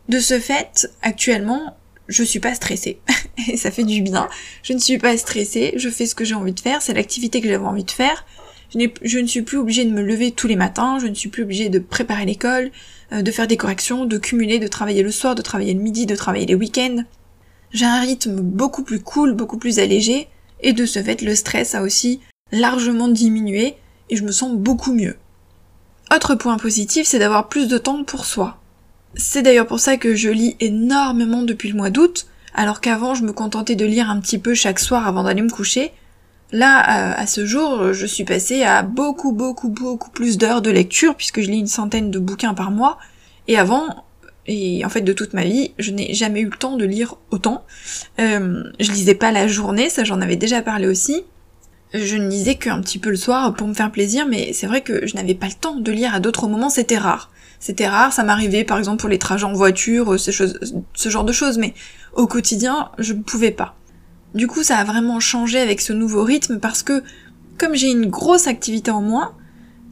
De 0.08 0.18
ce 0.18 0.40
fait, 0.40 0.90
actuellement, 1.02 1.76
je 2.08 2.24
suis 2.24 2.40
pas 2.40 2.54
stressée. 2.54 2.98
et 3.48 3.56
ça 3.56 3.70
fait 3.70 3.84
du 3.84 4.02
bien. 4.02 4.28
Je 4.64 4.72
ne 4.72 4.78
suis 4.78 4.98
pas 4.98 5.16
stressée, 5.16 5.74
je 5.76 5.90
fais 5.90 6.06
ce 6.06 6.16
que 6.16 6.24
j'ai 6.24 6.34
envie 6.34 6.54
de 6.54 6.60
faire, 6.60 6.82
c'est 6.82 6.94
l'activité 6.94 7.40
que 7.40 7.48
j'avais 7.48 7.64
envie 7.64 7.84
de 7.84 7.90
faire. 7.90 8.24
Je, 8.74 9.18
ne 9.18 9.26
suis 9.26 9.42
plus 9.42 9.56
obligée 9.56 9.84
de 9.84 9.90
me 9.90 10.02
lever 10.02 10.30
tous 10.30 10.46
les 10.46 10.56
matins, 10.56 10.98
je 11.00 11.06
ne 11.06 11.14
suis 11.14 11.30
plus 11.30 11.44
obligée 11.44 11.70
de 11.70 11.78
préparer 11.78 12.26
l'école, 12.26 12.70
euh, 13.12 13.22
de 13.22 13.30
faire 13.30 13.46
des 13.46 13.56
corrections, 13.56 14.04
de 14.04 14.18
cumuler, 14.18 14.58
de 14.58 14.66
travailler 14.66 15.02
le 15.02 15.10
soir, 15.10 15.34
de 15.34 15.42
travailler 15.42 15.72
le 15.72 15.80
midi, 15.80 16.04
de 16.04 16.14
travailler 16.14 16.46
les 16.46 16.54
week-ends. 16.54 17.04
J'ai 17.72 17.86
un 17.86 18.00
rythme 18.00 18.40
beaucoup 18.40 18.82
plus 18.82 19.00
cool, 19.00 19.32
beaucoup 19.32 19.58
plus 19.58 19.78
allégé, 19.78 20.28
et 20.60 20.72
de 20.72 20.84
ce 20.84 21.02
fait 21.02 21.22
le 21.22 21.34
stress 21.34 21.74
a 21.74 21.82
aussi 21.82 22.20
largement 22.52 23.08
diminué, 23.08 23.76
et 24.10 24.16
je 24.16 24.24
me 24.24 24.32
sens 24.32 24.54
beaucoup 24.54 24.92
mieux. 24.92 25.16
Autre 26.14 26.34
point 26.34 26.56
positif, 26.56 27.06
c'est 27.06 27.18
d'avoir 27.18 27.48
plus 27.48 27.68
de 27.68 27.78
temps 27.78 28.04
pour 28.04 28.24
soi. 28.24 28.58
C'est 29.14 29.42
d'ailleurs 29.42 29.66
pour 29.66 29.80
ça 29.80 29.96
que 29.96 30.14
je 30.14 30.28
lis 30.28 30.56
énormément 30.60 31.42
depuis 31.42 31.70
le 31.70 31.76
mois 31.76 31.90
d'août, 31.90 32.26
alors 32.54 32.80
qu'avant 32.80 33.14
je 33.14 33.24
me 33.24 33.32
contentais 33.32 33.76
de 33.76 33.84
lire 33.84 34.10
un 34.10 34.20
petit 34.20 34.38
peu 34.38 34.54
chaque 34.54 34.78
soir 34.78 35.06
avant 35.06 35.22
d'aller 35.22 35.42
me 35.42 35.50
coucher. 35.50 35.92
Là, 36.50 37.12
à, 37.18 37.26
ce 37.26 37.44
jour, 37.44 37.92
je 37.92 38.06
suis 38.06 38.24
passée 38.24 38.62
à 38.62 38.82
beaucoup, 38.82 39.32
beaucoup, 39.32 39.68
beaucoup 39.68 40.10
plus 40.10 40.38
d'heures 40.38 40.62
de 40.62 40.70
lecture, 40.70 41.14
puisque 41.14 41.42
je 41.42 41.50
lis 41.50 41.58
une 41.58 41.66
centaine 41.66 42.10
de 42.10 42.18
bouquins 42.18 42.54
par 42.54 42.70
mois. 42.70 42.98
Et 43.48 43.58
avant, 43.58 44.04
et 44.48 44.84
en 44.84 44.88
fait 44.88 45.02
de 45.02 45.12
toute 45.12 45.34
ma 45.34 45.44
vie, 45.44 45.72
je 45.78 45.90
n'ai 45.92 46.14
jamais 46.14 46.40
eu 46.40 46.46
le 46.46 46.56
temps 46.56 46.76
de 46.76 46.84
lire 46.84 47.16
autant. 47.30 47.64
Euh, 48.18 48.64
je 48.80 48.90
lisais 48.90 49.14
pas 49.14 49.30
la 49.30 49.46
journée, 49.46 49.90
ça 49.90 50.04
j'en 50.04 50.20
avais 50.20 50.36
déjà 50.36 50.62
parlé 50.62 50.88
aussi. 50.88 51.22
Je 51.94 52.16
ne 52.16 52.28
lisais 52.28 52.56
qu'un 52.56 52.80
petit 52.80 52.98
peu 52.98 53.10
le 53.10 53.16
soir 53.16 53.54
pour 53.54 53.66
me 53.66 53.74
faire 53.74 53.92
plaisir, 53.92 54.26
mais 54.26 54.52
c'est 54.52 54.66
vrai 54.66 54.82
que 54.82 55.06
je 55.06 55.14
n'avais 55.14 55.34
pas 55.34 55.46
le 55.46 55.54
temps 55.54 55.76
de 55.76 55.92
lire 55.92 56.14
à 56.14 56.20
d'autres 56.20 56.46
moments, 56.48 56.70
c'était 56.70 56.98
rare. 56.98 57.30
C'était 57.60 57.88
rare, 57.88 58.12
ça 58.12 58.24
m'arrivait 58.24 58.64
par 58.64 58.78
exemple 58.78 59.00
pour 59.00 59.08
les 59.08 59.18
trajets 59.18 59.44
en 59.44 59.52
voiture, 59.52 60.14
euh, 60.14 60.18
ce 60.18 61.08
genre 61.08 61.24
de 61.24 61.32
choses, 61.32 61.58
mais 61.58 61.74
au 62.14 62.26
quotidien, 62.26 62.90
je 62.98 63.12
ne 63.12 63.22
pouvais 63.22 63.50
pas. 63.50 63.77
Du 64.34 64.46
coup, 64.46 64.62
ça 64.62 64.78
a 64.78 64.84
vraiment 64.84 65.20
changé 65.20 65.58
avec 65.58 65.80
ce 65.80 65.92
nouveau 65.92 66.22
rythme 66.22 66.58
parce 66.58 66.82
que, 66.82 67.02
comme 67.58 67.74
j'ai 67.74 67.90
une 67.90 68.06
grosse 68.06 68.46
activité 68.46 68.90
en 68.90 69.02
moins, 69.02 69.34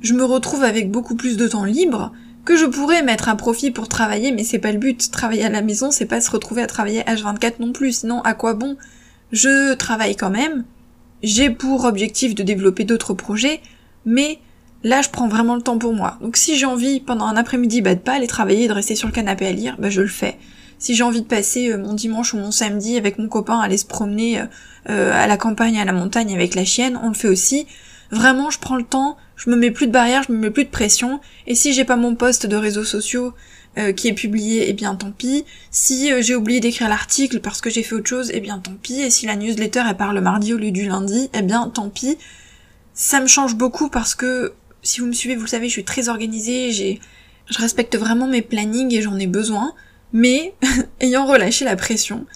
je 0.02 0.14
me 0.14 0.24
retrouve 0.24 0.62
avec 0.62 0.90
beaucoup 0.90 1.16
plus 1.16 1.36
de 1.36 1.48
temps 1.48 1.64
libre 1.64 2.12
que 2.44 2.56
je 2.56 2.66
pourrais 2.66 3.02
mettre 3.02 3.28
à 3.28 3.36
profit 3.36 3.70
pour 3.70 3.88
travailler, 3.88 4.30
mais 4.30 4.44
c'est 4.44 4.60
pas 4.60 4.72
le 4.72 4.78
but. 4.78 5.10
Travailler 5.10 5.44
à 5.44 5.48
la 5.48 5.62
maison, 5.62 5.90
c'est 5.90 6.06
pas 6.06 6.20
se 6.20 6.30
retrouver 6.30 6.62
à 6.62 6.66
travailler 6.66 7.00
H24 7.02 7.54
non 7.58 7.72
plus, 7.72 8.00
sinon 8.00 8.20
à 8.22 8.34
quoi 8.34 8.54
bon? 8.54 8.76
Je 9.32 9.74
travaille 9.74 10.14
quand 10.14 10.30
même, 10.30 10.64
j'ai 11.24 11.50
pour 11.50 11.84
objectif 11.84 12.36
de 12.36 12.44
développer 12.44 12.84
d'autres 12.84 13.14
projets, 13.14 13.60
mais 14.04 14.38
Là, 14.86 15.02
je 15.02 15.08
prends 15.08 15.26
vraiment 15.26 15.56
le 15.56 15.62
temps 15.62 15.78
pour 15.78 15.92
moi. 15.94 16.16
Donc 16.20 16.36
si 16.36 16.56
j'ai 16.56 16.64
envie 16.64 17.00
pendant 17.00 17.26
un 17.26 17.36
après-midi 17.36 17.80
bah, 17.82 17.96
de 17.96 18.00
pas 18.00 18.12
aller 18.14 18.28
travailler 18.28 18.64
et 18.64 18.68
de 18.68 18.72
rester 18.72 18.94
sur 18.94 19.08
le 19.08 19.12
canapé 19.12 19.44
à 19.44 19.50
lire, 19.50 19.74
bah, 19.80 19.90
je 19.90 20.00
le 20.00 20.06
fais. 20.06 20.36
Si 20.78 20.94
j'ai 20.94 21.02
envie 21.02 21.22
de 21.22 21.26
passer 21.26 21.70
euh, 21.70 21.78
mon 21.78 21.94
dimanche 21.94 22.34
ou 22.34 22.38
mon 22.38 22.50
samedi 22.50 22.96
avec 22.96 23.18
mon 23.18 23.28
copain, 23.28 23.58
aller 23.58 23.78
se 23.78 23.86
promener 23.86 24.40
euh, 24.40 24.44
euh, 24.90 25.12
à 25.12 25.26
la 25.26 25.36
campagne, 25.36 25.78
à 25.78 25.84
la 25.84 25.92
montagne 25.92 26.34
avec 26.34 26.54
la 26.54 26.64
chienne, 26.64 26.98
on 27.02 27.08
le 27.08 27.14
fait 27.14 27.28
aussi. 27.28 27.66
Vraiment, 28.10 28.50
je 28.50 28.58
prends 28.58 28.76
le 28.76 28.84
temps, 28.84 29.16
je 29.36 29.50
me 29.50 29.56
mets 29.56 29.70
plus 29.70 29.86
de 29.86 29.92
barrières, 29.92 30.22
je 30.26 30.32
me 30.32 30.38
mets 30.38 30.50
plus 30.50 30.64
de 30.64 30.70
pression. 30.70 31.20
Et 31.46 31.54
si 31.54 31.72
j'ai 31.72 31.84
pas 31.84 31.96
mon 31.96 32.14
poste 32.14 32.46
de 32.46 32.56
réseaux 32.56 32.84
sociaux 32.84 33.34
qui 33.94 34.08
est 34.08 34.14
publié, 34.14 34.70
eh 34.70 34.72
bien 34.72 34.94
tant 34.94 35.10
pis. 35.10 35.44
Si 35.70 36.10
j'ai 36.22 36.34
oublié 36.34 36.60
d'écrire 36.60 36.88
l'article 36.88 37.40
parce 37.40 37.60
que 37.60 37.68
j'ai 37.68 37.82
fait 37.82 37.94
autre 37.94 38.08
chose, 38.08 38.30
eh 38.32 38.40
bien 38.40 38.58
tant 38.58 38.72
pis. 38.80 39.02
Et 39.02 39.10
si 39.10 39.26
la 39.26 39.36
newsletter 39.36 39.82
elle 39.86 39.96
part 39.98 40.14
le 40.14 40.22
mardi 40.22 40.54
au 40.54 40.56
lieu 40.56 40.70
du 40.70 40.88
lundi, 40.88 41.28
eh 41.34 41.42
bien 41.42 41.68
tant 41.68 41.90
pis. 41.90 42.16
Ça 42.94 43.20
me 43.20 43.26
change 43.26 43.54
beaucoup 43.54 43.90
parce 43.90 44.14
que 44.14 44.54
si 44.82 45.00
vous 45.00 45.06
me 45.06 45.12
suivez, 45.12 45.34
vous 45.34 45.42
le 45.42 45.48
savez, 45.48 45.66
je 45.66 45.72
suis 45.72 45.84
très 45.84 46.08
organisée, 46.08 46.70
j'ai, 46.70 47.00
je 47.50 47.58
respecte 47.58 47.96
vraiment 47.96 48.28
mes 48.28 48.40
plannings 48.40 48.94
et 48.94 49.02
j'en 49.02 49.18
ai 49.18 49.26
besoin. 49.26 49.74
Mais, 50.12 50.54
ayant 51.00 51.26
relâché 51.26 51.64
la 51.64 51.76
pression, 51.76 52.26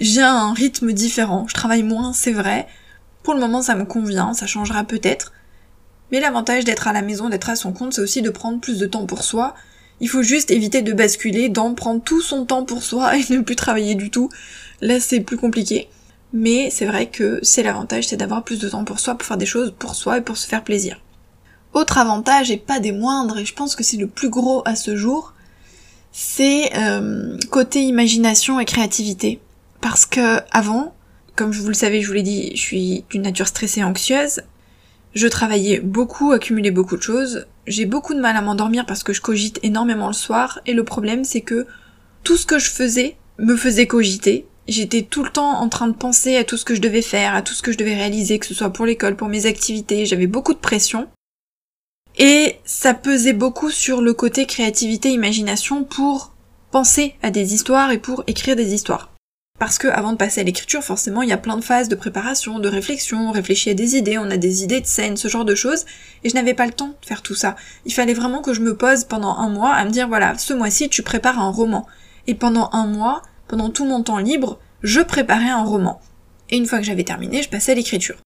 j'ai 0.00 0.22
un 0.22 0.52
rythme 0.52 0.92
différent. 0.92 1.46
Je 1.48 1.54
travaille 1.54 1.82
moins, 1.82 2.12
c'est 2.12 2.32
vrai. 2.32 2.66
Pour 3.22 3.34
le 3.34 3.40
moment, 3.40 3.62
ça 3.62 3.74
me 3.74 3.84
convient, 3.84 4.34
ça 4.34 4.46
changera 4.46 4.84
peut-être. 4.84 5.32
Mais 6.12 6.20
l'avantage 6.20 6.64
d'être 6.64 6.88
à 6.88 6.92
la 6.92 7.02
maison, 7.02 7.28
d'être 7.28 7.50
à 7.50 7.56
son 7.56 7.72
compte, 7.72 7.94
c'est 7.94 8.02
aussi 8.02 8.22
de 8.22 8.30
prendre 8.30 8.60
plus 8.60 8.78
de 8.78 8.86
temps 8.86 9.06
pour 9.06 9.22
soi. 9.22 9.54
Il 10.00 10.08
faut 10.08 10.22
juste 10.22 10.50
éviter 10.50 10.82
de 10.82 10.92
basculer 10.92 11.48
dans 11.48 11.74
prendre 11.74 12.02
tout 12.02 12.20
son 12.20 12.44
temps 12.44 12.64
pour 12.64 12.82
soi 12.82 13.16
et 13.16 13.24
ne 13.30 13.40
plus 13.40 13.56
travailler 13.56 13.94
du 13.94 14.10
tout. 14.10 14.30
Là, 14.80 15.00
c'est 15.00 15.20
plus 15.20 15.36
compliqué. 15.36 15.88
Mais 16.32 16.68
c'est 16.70 16.86
vrai 16.86 17.08
que 17.08 17.38
c'est 17.42 17.62
l'avantage, 17.62 18.08
c'est 18.08 18.16
d'avoir 18.16 18.42
plus 18.42 18.58
de 18.58 18.68
temps 18.68 18.84
pour 18.84 18.98
soi, 18.98 19.14
pour 19.14 19.26
faire 19.26 19.36
des 19.36 19.46
choses 19.46 19.72
pour 19.78 19.94
soi 19.94 20.18
et 20.18 20.20
pour 20.20 20.36
se 20.36 20.48
faire 20.48 20.64
plaisir. 20.64 21.00
Autre 21.72 21.98
avantage, 21.98 22.50
et 22.50 22.56
pas 22.56 22.80
des 22.80 22.92
moindres, 22.92 23.38
et 23.38 23.44
je 23.44 23.54
pense 23.54 23.76
que 23.76 23.84
c'est 23.84 23.96
le 23.96 24.08
plus 24.08 24.30
gros 24.30 24.62
à 24.64 24.74
ce 24.74 24.96
jour, 24.96 25.33
c'est 26.16 26.70
euh, 26.76 27.36
côté 27.50 27.82
imagination 27.82 28.60
et 28.60 28.64
créativité. 28.64 29.40
Parce 29.80 30.06
que 30.06 30.38
avant, 30.52 30.94
comme 31.34 31.50
vous 31.50 31.66
le 31.66 31.74
savez, 31.74 32.02
je 32.02 32.06
vous 32.06 32.12
l'ai 32.12 32.22
dit, 32.22 32.52
je 32.54 32.60
suis 32.60 33.04
d'une 33.10 33.22
nature 33.22 33.48
stressée 33.48 33.80
et 33.80 33.84
anxieuse. 33.84 34.42
Je 35.16 35.26
travaillais 35.26 35.80
beaucoup, 35.80 36.30
accumulais 36.30 36.70
beaucoup 36.70 36.96
de 36.96 37.02
choses. 37.02 37.48
J'ai 37.66 37.84
beaucoup 37.84 38.14
de 38.14 38.20
mal 38.20 38.36
à 38.36 38.42
m'endormir 38.42 38.86
parce 38.86 39.02
que 39.02 39.12
je 39.12 39.20
cogite 39.20 39.58
énormément 39.64 40.06
le 40.06 40.12
soir. 40.12 40.60
Et 40.66 40.72
le 40.72 40.84
problème, 40.84 41.24
c'est 41.24 41.40
que 41.40 41.66
tout 42.22 42.36
ce 42.36 42.46
que 42.46 42.60
je 42.60 42.70
faisais 42.70 43.16
me 43.38 43.56
faisait 43.56 43.88
cogiter. 43.88 44.46
J'étais 44.68 45.02
tout 45.02 45.24
le 45.24 45.30
temps 45.30 45.60
en 45.60 45.68
train 45.68 45.88
de 45.88 45.96
penser 45.96 46.36
à 46.36 46.44
tout 46.44 46.56
ce 46.56 46.64
que 46.64 46.76
je 46.76 46.80
devais 46.80 47.02
faire, 47.02 47.34
à 47.34 47.42
tout 47.42 47.54
ce 47.54 47.62
que 47.62 47.72
je 47.72 47.76
devais 47.76 47.96
réaliser, 47.96 48.38
que 48.38 48.46
ce 48.46 48.54
soit 48.54 48.70
pour 48.70 48.86
l'école, 48.86 49.16
pour 49.16 49.28
mes 49.28 49.46
activités. 49.46 50.06
J'avais 50.06 50.28
beaucoup 50.28 50.54
de 50.54 50.58
pression. 50.58 51.08
Et 52.16 52.60
ça 52.64 52.94
pesait 52.94 53.32
beaucoup 53.32 53.70
sur 53.70 54.00
le 54.00 54.14
côté 54.14 54.46
créativité, 54.46 55.10
imagination 55.10 55.84
pour 55.84 56.32
penser 56.70 57.14
à 57.22 57.30
des 57.30 57.54
histoires 57.54 57.90
et 57.90 57.98
pour 57.98 58.24
écrire 58.26 58.56
des 58.56 58.74
histoires. 58.74 59.10
Parce 59.58 59.78
que 59.78 59.86
avant 59.86 60.12
de 60.12 60.16
passer 60.16 60.40
à 60.40 60.44
l'écriture, 60.44 60.82
forcément, 60.82 61.22
il 61.22 61.28
y 61.28 61.32
a 61.32 61.38
plein 61.38 61.56
de 61.56 61.64
phases 61.64 61.88
de 61.88 61.94
préparation, 61.94 62.58
de 62.58 62.68
réflexion, 62.68 63.28
on 63.28 63.30
réfléchit 63.30 63.70
à 63.70 63.74
des 63.74 63.96
idées, 63.96 64.18
on 64.18 64.30
a 64.30 64.36
des 64.36 64.64
idées 64.64 64.80
de 64.80 64.86
scènes, 64.86 65.16
ce 65.16 65.28
genre 65.28 65.44
de 65.44 65.54
choses, 65.54 65.84
et 66.24 66.28
je 66.28 66.34
n'avais 66.34 66.54
pas 66.54 66.66
le 66.66 66.72
temps 66.72 66.94
de 67.00 67.06
faire 67.06 67.22
tout 67.22 67.36
ça. 67.36 67.54
Il 67.84 67.94
fallait 67.94 68.14
vraiment 68.14 68.42
que 68.42 68.52
je 68.52 68.60
me 68.60 68.76
pose 68.76 69.04
pendant 69.04 69.36
un 69.36 69.48
mois 69.48 69.72
à 69.72 69.84
me 69.84 69.90
dire 69.90 70.08
voilà, 70.08 70.36
ce 70.38 70.54
mois-ci 70.54 70.88
tu 70.88 71.02
prépares 71.02 71.38
un 71.38 71.50
roman. 71.50 71.86
Et 72.26 72.34
pendant 72.34 72.68
un 72.72 72.86
mois, 72.86 73.22
pendant 73.46 73.70
tout 73.70 73.84
mon 73.84 74.02
temps 74.02 74.18
libre, 74.18 74.58
je 74.82 75.00
préparais 75.00 75.50
un 75.50 75.62
roman. 75.62 76.00
Et 76.50 76.56
une 76.56 76.66
fois 76.66 76.78
que 76.78 76.84
j'avais 76.84 77.04
terminé, 77.04 77.42
je 77.42 77.48
passais 77.48 77.72
à 77.72 77.76
l'écriture. 77.76 78.16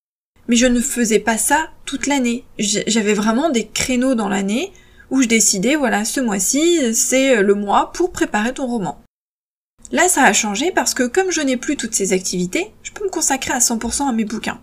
Mais 0.49 0.57
je 0.57 0.67
ne 0.67 0.81
faisais 0.81 1.19
pas 1.19 1.39
ça 1.39 1.71
toute 1.85 2.07
l'année. 2.07 2.45
J'avais 2.59 3.15
vraiment 3.15 3.51
des 3.51 3.67
créneaux 3.67 4.15
dans 4.15 4.29
l'année 4.29 4.73
où 5.11 5.23
je 5.23 5.29
décidais, 5.29 5.77
voilà, 5.77 6.05
ce 6.05 6.21
mois-ci, 6.21 6.95
c'est 6.95 7.43
le 7.43 7.55
mois 7.55 7.93
pour 7.93 8.13
préparer 8.13 8.53
ton 8.53 8.67
roman. 8.67 9.03
Là, 9.91 10.09
ça 10.09 10.25
a 10.25 10.33
changé 10.33 10.71
parce 10.71 10.93
que 10.93 11.05
comme 11.05 11.31
je 11.31 11.41
n'ai 11.41 11.57
plus 11.57 11.77
toutes 11.77 11.95
ces 11.95 12.13
activités, 12.13 12.73
je 12.83 12.93
peux 12.93 13.05
me 13.05 13.11
consacrer 13.11 13.53
à 13.53 13.59
100% 13.59 14.09
à 14.09 14.13
mes 14.13 14.25
bouquins. 14.25 14.61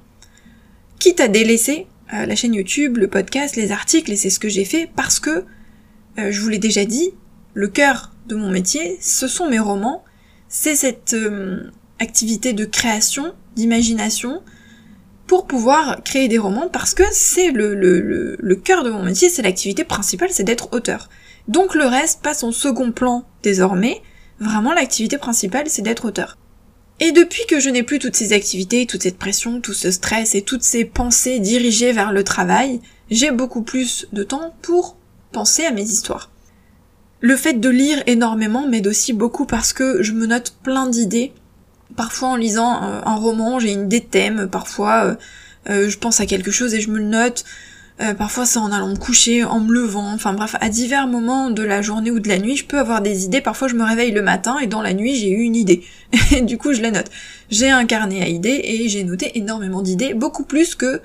Quitte 1.00 1.20
à 1.20 1.28
délaisser 1.28 1.88
euh, 2.14 2.26
la 2.26 2.36
chaîne 2.36 2.54
YouTube, 2.54 2.98
le 2.98 3.08
podcast, 3.08 3.56
les 3.56 3.72
articles, 3.72 4.12
et 4.12 4.16
c'est 4.16 4.30
ce 4.30 4.40
que 4.40 4.50
j'ai 4.50 4.66
fait 4.66 4.90
parce 4.96 5.20
que, 5.20 5.46
euh, 6.20 6.32
je 6.32 6.42
vous 6.42 6.50
l'ai 6.50 6.60
déjà 6.60 6.86
dit, 6.86 7.12
le 7.56 7.68
cœur 7.68 8.12
de 8.28 8.36
mon 8.36 8.52
métier, 8.52 8.98
ce 9.02 9.28
sont 9.28 9.50
mes 9.50 9.60
romans, 9.60 10.04
c'est 10.48 10.76
cette 10.76 11.14
euh, 11.14 11.72
activité 12.00 12.54
de 12.54 12.66
création, 12.66 13.34
d'imagination, 13.56 14.44
pour 15.28 15.48
pouvoir 15.48 16.04
créer 16.04 16.28
des 16.28 16.38
romans 16.38 16.70
parce 16.72 16.94
que 16.94 17.04
c'est 17.12 17.52
le, 17.52 17.74
le, 17.74 18.56
cœur 18.56 18.84
de 18.84 18.90
mon 18.90 19.04
métier, 19.04 19.30
c'est 19.30 19.42
l'activité 19.42 19.84
principale, 19.84 20.30
c'est 20.32 20.44
d'être 20.44 20.70
auteur. 20.74 21.10
Donc 21.48 21.76
le 21.76 21.86
reste 21.86 22.22
passe 22.22 22.44
en 22.44 22.52
second 22.52 22.92
plan 22.92 23.26
désormais, 23.44 24.02
vraiment 24.40 24.74
l'activité 24.74 25.18
principale 25.18 25.68
c'est 25.68 25.82
d'être 25.82 26.06
auteur. 26.06 26.38
Et 27.00 27.12
depuis 27.12 27.46
que 27.48 27.60
je 27.60 27.70
n'ai 27.70 27.84
plus 27.84 28.00
toutes 28.00 28.16
ces 28.16 28.32
activités, 28.32 28.86
toute 28.86 29.04
cette 29.04 29.18
pression, 29.18 29.60
tout 29.60 29.74
ce 29.74 29.92
stress 29.92 30.34
et 30.34 30.42
toutes 30.42 30.64
ces 30.64 30.86
pensées 30.86 31.40
dirigées 31.40 31.92
vers 31.92 32.14
le 32.14 32.24
travail, 32.24 32.80
j'ai 33.10 33.32
beaucoup 33.32 33.64
plus 33.64 34.08
de 34.14 34.24
temps 34.24 34.56
pour 34.62 34.96
penser 35.32 35.66
à 35.66 35.72
mes 35.72 35.84
histoires. 35.84 36.32
Le 37.20 37.36
fait 37.36 37.60
de 37.60 37.70
lire 37.70 38.02
énormément 38.08 38.68
m'aide 38.68 38.88
aussi 38.88 39.12
beaucoup 39.12 39.46
parce 39.46 39.74
que 39.74 40.04
je 40.04 40.14
me 40.14 40.26
note 40.26 40.56
plein 40.64 40.88
d'idées 40.88 41.34
Parfois 41.96 42.30
en 42.30 42.36
lisant 42.36 42.84
euh, 42.84 43.02
un 43.06 43.16
roman, 43.16 43.60
j'ai 43.60 43.72
une 43.72 43.86
idée 43.86 44.00
de 44.00 44.06
thème, 44.06 44.50
parfois 44.52 45.06
euh, 45.06 45.16
euh, 45.70 45.90
je 45.90 45.98
pense 45.98 46.20
à 46.20 46.26
quelque 46.26 46.52
chose 46.52 46.74
et 46.74 46.82
je 46.82 46.90
me 46.90 46.98
le 46.98 47.06
note. 47.06 47.46
parfois 48.18 48.46
c'est 48.46 48.60
en 48.60 48.72
allant 48.72 48.90
me 48.90 48.98
coucher, 48.98 49.44
en 49.44 49.60
me 49.60 49.72
levant, 49.72 50.12
enfin 50.14 50.34
bref, 50.34 50.56
à 50.60 50.70
divers 50.70 51.08
moments 51.08 51.50
de 51.50 51.64
la 51.64 51.82
journée 51.82 52.12
ou 52.12 52.20
de 52.20 52.28
la 52.28 52.38
nuit, 52.38 52.58
je 52.58 52.66
peux 52.66 52.80
avoir 52.80 53.02
des 53.02 53.26
idées. 53.26 53.40
Parfois 53.40 53.68
je 53.68 53.76
me 53.76 53.84
réveille 53.84 54.12
le 54.12 54.22
matin 54.22 54.58
et 54.60 54.68
dans 54.68 54.82
la 54.82 54.94
nuit 54.94 55.16
j'ai 55.16 55.30
eu 55.30 55.42
une 55.42 55.56
idée. 55.56 55.84
Et 56.32 56.42
du 56.42 56.58
coup 56.58 56.74
je 56.74 56.82
la 56.82 56.92
note. 56.92 57.10
J'ai 57.50 57.70
un 57.70 57.86
carnet 57.86 58.22
à 58.22 58.28
idées 58.28 58.62
et 58.64 58.90
j'ai 58.90 59.04
noté 59.04 59.38
énormément 59.38 59.82
d'idées, 59.82 60.14
beaucoup 60.14 60.44
plus 60.44 60.76
que 60.76 61.02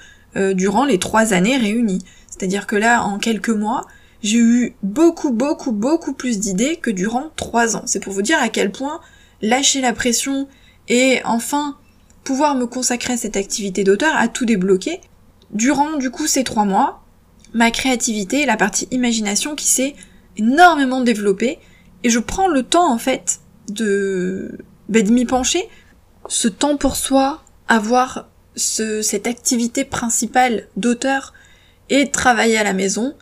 durant 0.55 0.85
les 0.85 0.99
trois 0.99 1.33
années 1.33 1.57
réunies. 1.57 2.03
C'est-à-dire 2.41 2.67
que 2.67 2.77
là, 2.77 3.03
en 3.03 3.19
quelques 3.19 3.51
mois, 3.51 3.87
j'ai 4.23 4.39
eu 4.39 4.75
beaucoup, 4.83 5.31
beaucoup, 5.31 5.73
beaucoup 5.73 6.15
plus 6.15 6.39
d'idées 6.39 6.77
que 6.77 6.91
durant 6.91 7.31
trois 7.37 7.77
ans. 7.77 7.83
C'est 7.87 8.01
pour 8.01 8.13
vous 8.13 8.23
dire 8.23 8.39
à 8.41 8.49
quel 8.49 8.73
point 8.73 9.01
lâcher 9.43 9.81
la 9.81 9.93
pression 9.93 10.49
et 10.91 11.23
enfin 11.25 11.79
pouvoir 12.25 12.55
me 12.55 12.67
consacrer 12.67 13.15
à 13.15 13.17
cette 13.17 13.37
activité 13.37 13.85
d'auteur 13.85 14.15
a 14.15 14.29
tout 14.29 14.45
débloqué. 14.45 15.01
Durant 15.53 15.97
du 15.97 16.11
coup 16.11 16.27
ces 16.27 16.45
trois 16.45 16.67
mois, 16.67 17.03
ma 17.55 17.71
créativité, 17.71 18.45
la 18.45 18.59
partie 18.59 18.89
imagination 18.91 19.55
qui 19.55 19.67
s'est 19.67 19.95
énormément 20.37 21.01
développée 21.01 21.59
et 22.05 22.11
je 22.11 22.19
prends 22.19 22.49
le 22.49 22.63
temps 22.63 22.93
en 22.93 22.99
fait 22.99 23.41
de, 23.69 24.59
bah, 24.89 25.03
m'y 25.03 25.25
pencher. 25.25 25.69
Ce 26.29 26.49
temps 26.49 26.77
pour 26.77 26.97
soi, 26.97 27.43
avoir 27.69 28.29
ce, 28.57 29.01
cette 29.01 29.27
activité 29.27 29.85
principale 29.85 30.69
d'auteur 30.77 31.33
et 31.89 32.11
travailler 32.11 32.59
à 32.59 32.65
la 32.65 32.73
maison, 32.73 33.15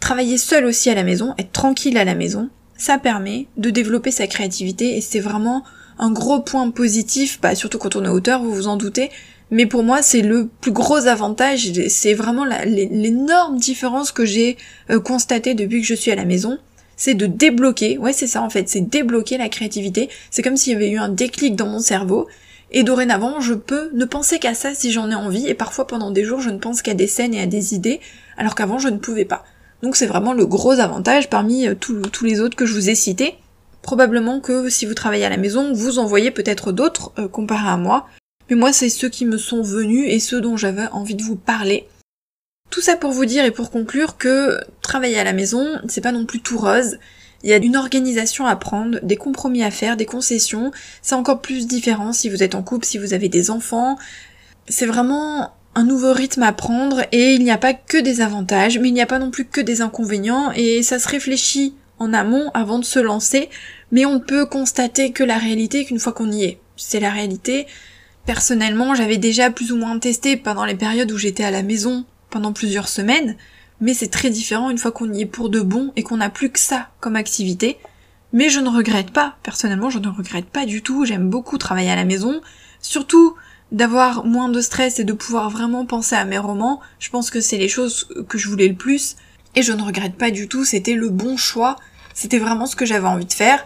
travailler 0.00 0.38
seul 0.38 0.64
aussi 0.64 0.90
à 0.90 0.94
la 0.94 1.04
maison, 1.04 1.34
être 1.38 1.52
tranquille 1.52 1.98
à 1.98 2.04
la 2.04 2.14
maison, 2.14 2.50
ça 2.76 2.98
permet 2.98 3.46
de 3.56 3.70
développer 3.70 4.10
sa 4.10 4.26
créativité 4.26 4.96
et 4.96 5.00
c'est 5.00 5.20
vraiment 5.20 5.64
un 5.98 6.10
gros 6.10 6.40
point 6.40 6.70
positif, 6.70 7.40
bah, 7.40 7.54
surtout 7.54 7.78
quand 7.78 7.96
on 7.96 8.04
est 8.04 8.08
auteur, 8.08 8.42
vous 8.42 8.52
vous 8.52 8.68
en 8.68 8.76
doutez, 8.76 9.10
mais 9.50 9.66
pour 9.66 9.82
moi 9.82 10.02
c'est 10.02 10.22
le 10.22 10.48
plus 10.60 10.72
gros 10.72 11.06
avantage, 11.06 11.70
c'est 11.88 12.14
vraiment 12.14 12.44
l'énorme 12.44 13.58
différence 13.58 14.12
que 14.12 14.24
j'ai 14.24 14.56
euh, 14.90 15.00
constatée 15.00 15.54
depuis 15.54 15.80
que 15.80 15.86
je 15.86 15.94
suis 15.94 16.10
à 16.10 16.16
la 16.16 16.24
maison, 16.24 16.58
c'est 16.96 17.14
de 17.14 17.26
débloquer, 17.26 17.98
ouais 17.98 18.12
c'est 18.12 18.26
ça 18.26 18.42
en 18.42 18.50
fait, 18.50 18.68
c'est 18.68 18.80
débloquer 18.80 19.38
la 19.38 19.48
créativité, 19.48 20.08
c'est 20.30 20.42
comme 20.42 20.56
s'il 20.56 20.72
y 20.72 20.76
avait 20.76 20.90
eu 20.90 20.98
un 20.98 21.08
déclic 21.08 21.56
dans 21.56 21.66
mon 21.66 21.80
cerveau, 21.80 22.26
et 22.72 22.82
dorénavant 22.82 23.40
je 23.40 23.54
peux 23.54 23.90
ne 23.94 24.04
penser 24.04 24.38
qu'à 24.38 24.54
ça 24.54 24.74
si 24.74 24.92
j'en 24.92 25.10
ai 25.10 25.14
envie, 25.14 25.46
et 25.46 25.54
parfois 25.54 25.86
pendant 25.86 26.10
des 26.10 26.24
jours 26.24 26.40
je 26.40 26.50
ne 26.50 26.58
pense 26.58 26.82
qu'à 26.82 26.94
des 26.94 27.06
scènes 27.06 27.34
et 27.34 27.40
à 27.40 27.46
des 27.46 27.74
idées, 27.74 28.00
alors 28.36 28.54
qu'avant 28.54 28.78
je 28.78 28.88
ne 28.88 28.98
pouvais 28.98 29.24
pas. 29.24 29.44
Donc 29.82 29.94
c'est 29.96 30.06
vraiment 30.06 30.32
le 30.32 30.46
gros 30.46 30.80
avantage 30.80 31.30
parmi 31.30 31.68
euh, 31.68 31.74
tous 31.74 32.24
les 32.24 32.40
autres 32.40 32.56
que 32.56 32.66
je 32.66 32.74
vous 32.74 32.90
ai 32.90 32.94
cités, 32.94 33.36
Probablement 33.86 34.40
que 34.40 34.68
si 34.68 34.84
vous 34.84 34.94
travaillez 34.94 35.26
à 35.26 35.28
la 35.28 35.36
maison, 35.36 35.72
vous 35.72 36.00
en 36.00 36.06
voyez 36.06 36.32
peut-être 36.32 36.72
d'autres 36.72 37.12
euh, 37.20 37.28
comparé 37.28 37.68
à 37.68 37.76
moi. 37.76 38.08
Mais 38.50 38.56
moi, 38.56 38.72
c'est 38.72 38.88
ceux 38.88 39.08
qui 39.08 39.24
me 39.24 39.38
sont 39.38 39.62
venus 39.62 40.06
et 40.08 40.18
ceux 40.18 40.40
dont 40.40 40.56
j'avais 40.56 40.88
envie 40.88 41.14
de 41.14 41.22
vous 41.22 41.36
parler. 41.36 41.86
Tout 42.70 42.80
ça 42.80 42.96
pour 42.96 43.12
vous 43.12 43.26
dire 43.26 43.44
et 43.44 43.52
pour 43.52 43.70
conclure 43.70 44.16
que 44.16 44.58
travailler 44.82 45.20
à 45.20 45.22
la 45.22 45.32
maison, 45.32 45.78
c'est 45.86 46.00
pas 46.00 46.10
non 46.10 46.26
plus 46.26 46.40
tout 46.40 46.58
rose. 46.58 46.98
Il 47.44 47.50
y 47.50 47.52
a 47.52 47.58
une 47.58 47.76
organisation 47.76 48.44
à 48.44 48.56
prendre, 48.56 48.98
des 49.04 49.14
compromis 49.14 49.62
à 49.62 49.70
faire, 49.70 49.96
des 49.96 50.04
concessions. 50.04 50.72
C'est 51.00 51.14
encore 51.14 51.40
plus 51.40 51.68
différent 51.68 52.12
si 52.12 52.28
vous 52.28 52.42
êtes 52.42 52.56
en 52.56 52.64
couple, 52.64 52.86
si 52.86 52.98
vous 52.98 53.14
avez 53.14 53.28
des 53.28 53.52
enfants. 53.52 53.98
C'est 54.68 54.86
vraiment 54.86 55.52
un 55.76 55.84
nouveau 55.84 56.12
rythme 56.12 56.42
à 56.42 56.52
prendre 56.52 57.02
et 57.12 57.34
il 57.34 57.44
n'y 57.44 57.52
a 57.52 57.58
pas 57.58 57.74
que 57.74 57.98
des 57.98 58.20
avantages, 58.20 58.80
mais 58.80 58.88
il 58.88 58.94
n'y 58.94 59.00
a 59.00 59.06
pas 59.06 59.20
non 59.20 59.30
plus 59.30 59.44
que 59.44 59.60
des 59.60 59.80
inconvénients 59.80 60.50
et 60.56 60.82
ça 60.82 60.98
se 60.98 61.08
réfléchit 61.08 61.76
en 61.98 62.12
amont 62.12 62.50
avant 62.54 62.78
de 62.78 62.84
se 62.84 62.98
lancer, 62.98 63.48
mais 63.92 64.04
on 64.04 64.20
peut 64.20 64.46
constater 64.46 65.12
que 65.12 65.24
la 65.24 65.38
réalité 65.38 65.84
qu'une 65.84 65.98
fois 65.98 66.12
qu'on 66.12 66.30
y 66.30 66.44
est. 66.44 66.60
C'est 66.76 67.00
la 67.00 67.10
réalité. 67.10 67.66
Personnellement, 68.26 68.94
j'avais 68.94 69.18
déjà 69.18 69.50
plus 69.50 69.72
ou 69.72 69.76
moins 69.76 69.98
testé 69.98 70.36
pendant 70.36 70.64
les 70.64 70.74
périodes 70.74 71.12
où 71.12 71.18
j'étais 71.18 71.44
à 71.44 71.50
la 71.50 71.62
maison 71.62 72.04
pendant 72.30 72.52
plusieurs 72.52 72.88
semaines, 72.88 73.36
mais 73.80 73.94
c'est 73.94 74.08
très 74.08 74.30
différent 74.30 74.70
une 74.70 74.78
fois 74.78 74.92
qu'on 74.92 75.12
y 75.12 75.22
est 75.22 75.26
pour 75.26 75.48
de 75.48 75.60
bon 75.60 75.92
et 75.96 76.02
qu'on 76.02 76.16
n'a 76.16 76.30
plus 76.30 76.50
que 76.50 76.58
ça 76.58 76.90
comme 77.00 77.16
activité. 77.16 77.78
Mais 78.32 78.48
je 78.48 78.60
ne 78.60 78.68
regrette 78.68 79.12
pas, 79.12 79.36
personnellement 79.42 79.90
je 79.90 79.98
ne 79.98 80.08
regrette 80.08 80.46
pas 80.46 80.66
du 80.66 80.82
tout, 80.82 81.04
j'aime 81.04 81.30
beaucoup 81.30 81.58
travailler 81.58 81.90
à 81.90 81.96
la 81.96 82.04
maison, 82.04 82.40
surtout 82.80 83.36
d'avoir 83.72 84.24
moins 84.24 84.48
de 84.48 84.60
stress 84.60 84.98
et 84.98 85.04
de 85.04 85.12
pouvoir 85.12 85.50
vraiment 85.50 85.86
penser 85.86 86.16
à 86.16 86.24
mes 86.24 86.38
romans, 86.38 86.80
je 86.98 87.10
pense 87.10 87.30
que 87.30 87.40
c'est 87.40 87.58
les 87.58 87.68
choses 87.68 88.08
que 88.28 88.38
je 88.38 88.48
voulais 88.48 88.68
le 88.68 88.74
plus, 88.74 89.16
et 89.54 89.62
je 89.62 89.72
ne 89.72 89.82
regrette 89.82 90.16
pas 90.16 90.30
du 90.30 90.48
tout, 90.48 90.64
c'était 90.64 90.94
le 90.94 91.08
bon 91.08 91.36
choix, 91.36 91.76
c'était 92.16 92.38
vraiment 92.38 92.66
ce 92.66 92.74
que 92.74 92.84
j'avais 92.84 93.06
envie 93.06 93.26
de 93.26 93.32
faire. 93.32 93.64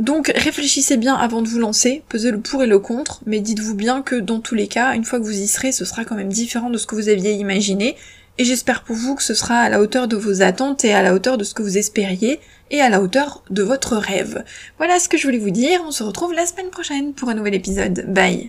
Donc 0.00 0.32
réfléchissez 0.34 0.96
bien 0.96 1.14
avant 1.14 1.42
de 1.42 1.48
vous 1.48 1.58
lancer, 1.58 2.02
pesez 2.08 2.30
le 2.30 2.40
pour 2.40 2.62
et 2.62 2.66
le 2.66 2.78
contre, 2.78 3.20
mais 3.26 3.40
dites-vous 3.40 3.74
bien 3.74 4.00
que 4.00 4.16
dans 4.16 4.40
tous 4.40 4.54
les 4.54 4.66
cas, 4.66 4.94
une 4.94 5.04
fois 5.04 5.20
que 5.20 5.24
vous 5.24 5.38
y 5.38 5.46
serez, 5.46 5.72
ce 5.72 5.84
sera 5.84 6.06
quand 6.06 6.14
même 6.14 6.32
différent 6.32 6.70
de 6.70 6.78
ce 6.78 6.86
que 6.86 6.94
vous 6.94 7.10
aviez 7.10 7.34
imaginé, 7.34 7.96
et 8.38 8.44
j'espère 8.44 8.82
pour 8.82 8.96
vous 8.96 9.14
que 9.14 9.22
ce 9.22 9.34
sera 9.34 9.58
à 9.58 9.68
la 9.68 9.82
hauteur 9.82 10.08
de 10.08 10.16
vos 10.16 10.40
attentes 10.40 10.86
et 10.86 10.94
à 10.94 11.02
la 11.02 11.12
hauteur 11.12 11.36
de 11.36 11.44
ce 11.44 11.52
que 11.52 11.62
vous 11.62 11.76
espériez, 11.76 12.40
et 12.70 12.80
à 12.80 12.88
la 12.88 13.02
hauteur 13.02 13.44
de 13.50 13.62
votre 13.62 13.98
rêve. 13.98 14.42
Voilà 14.78 14.98
ce 14.98 15.10
que 15.10 15.18
je 15.18 15.26
voulais 15.26 15.36
vous 15.36 15.50
dire, 15.50 15.82
on 15.86 15.90
se 15.90 16.02
retrouve 16.02 16.32
la 16.32 16.46
semaine 16.46 16.70
prochaine 16.70 17.12
pour 17.12 17.28
un 17.28 17.34
nouvel 17.34 17.54
épisode. 17.54 18.06
Bye 18.08 18.48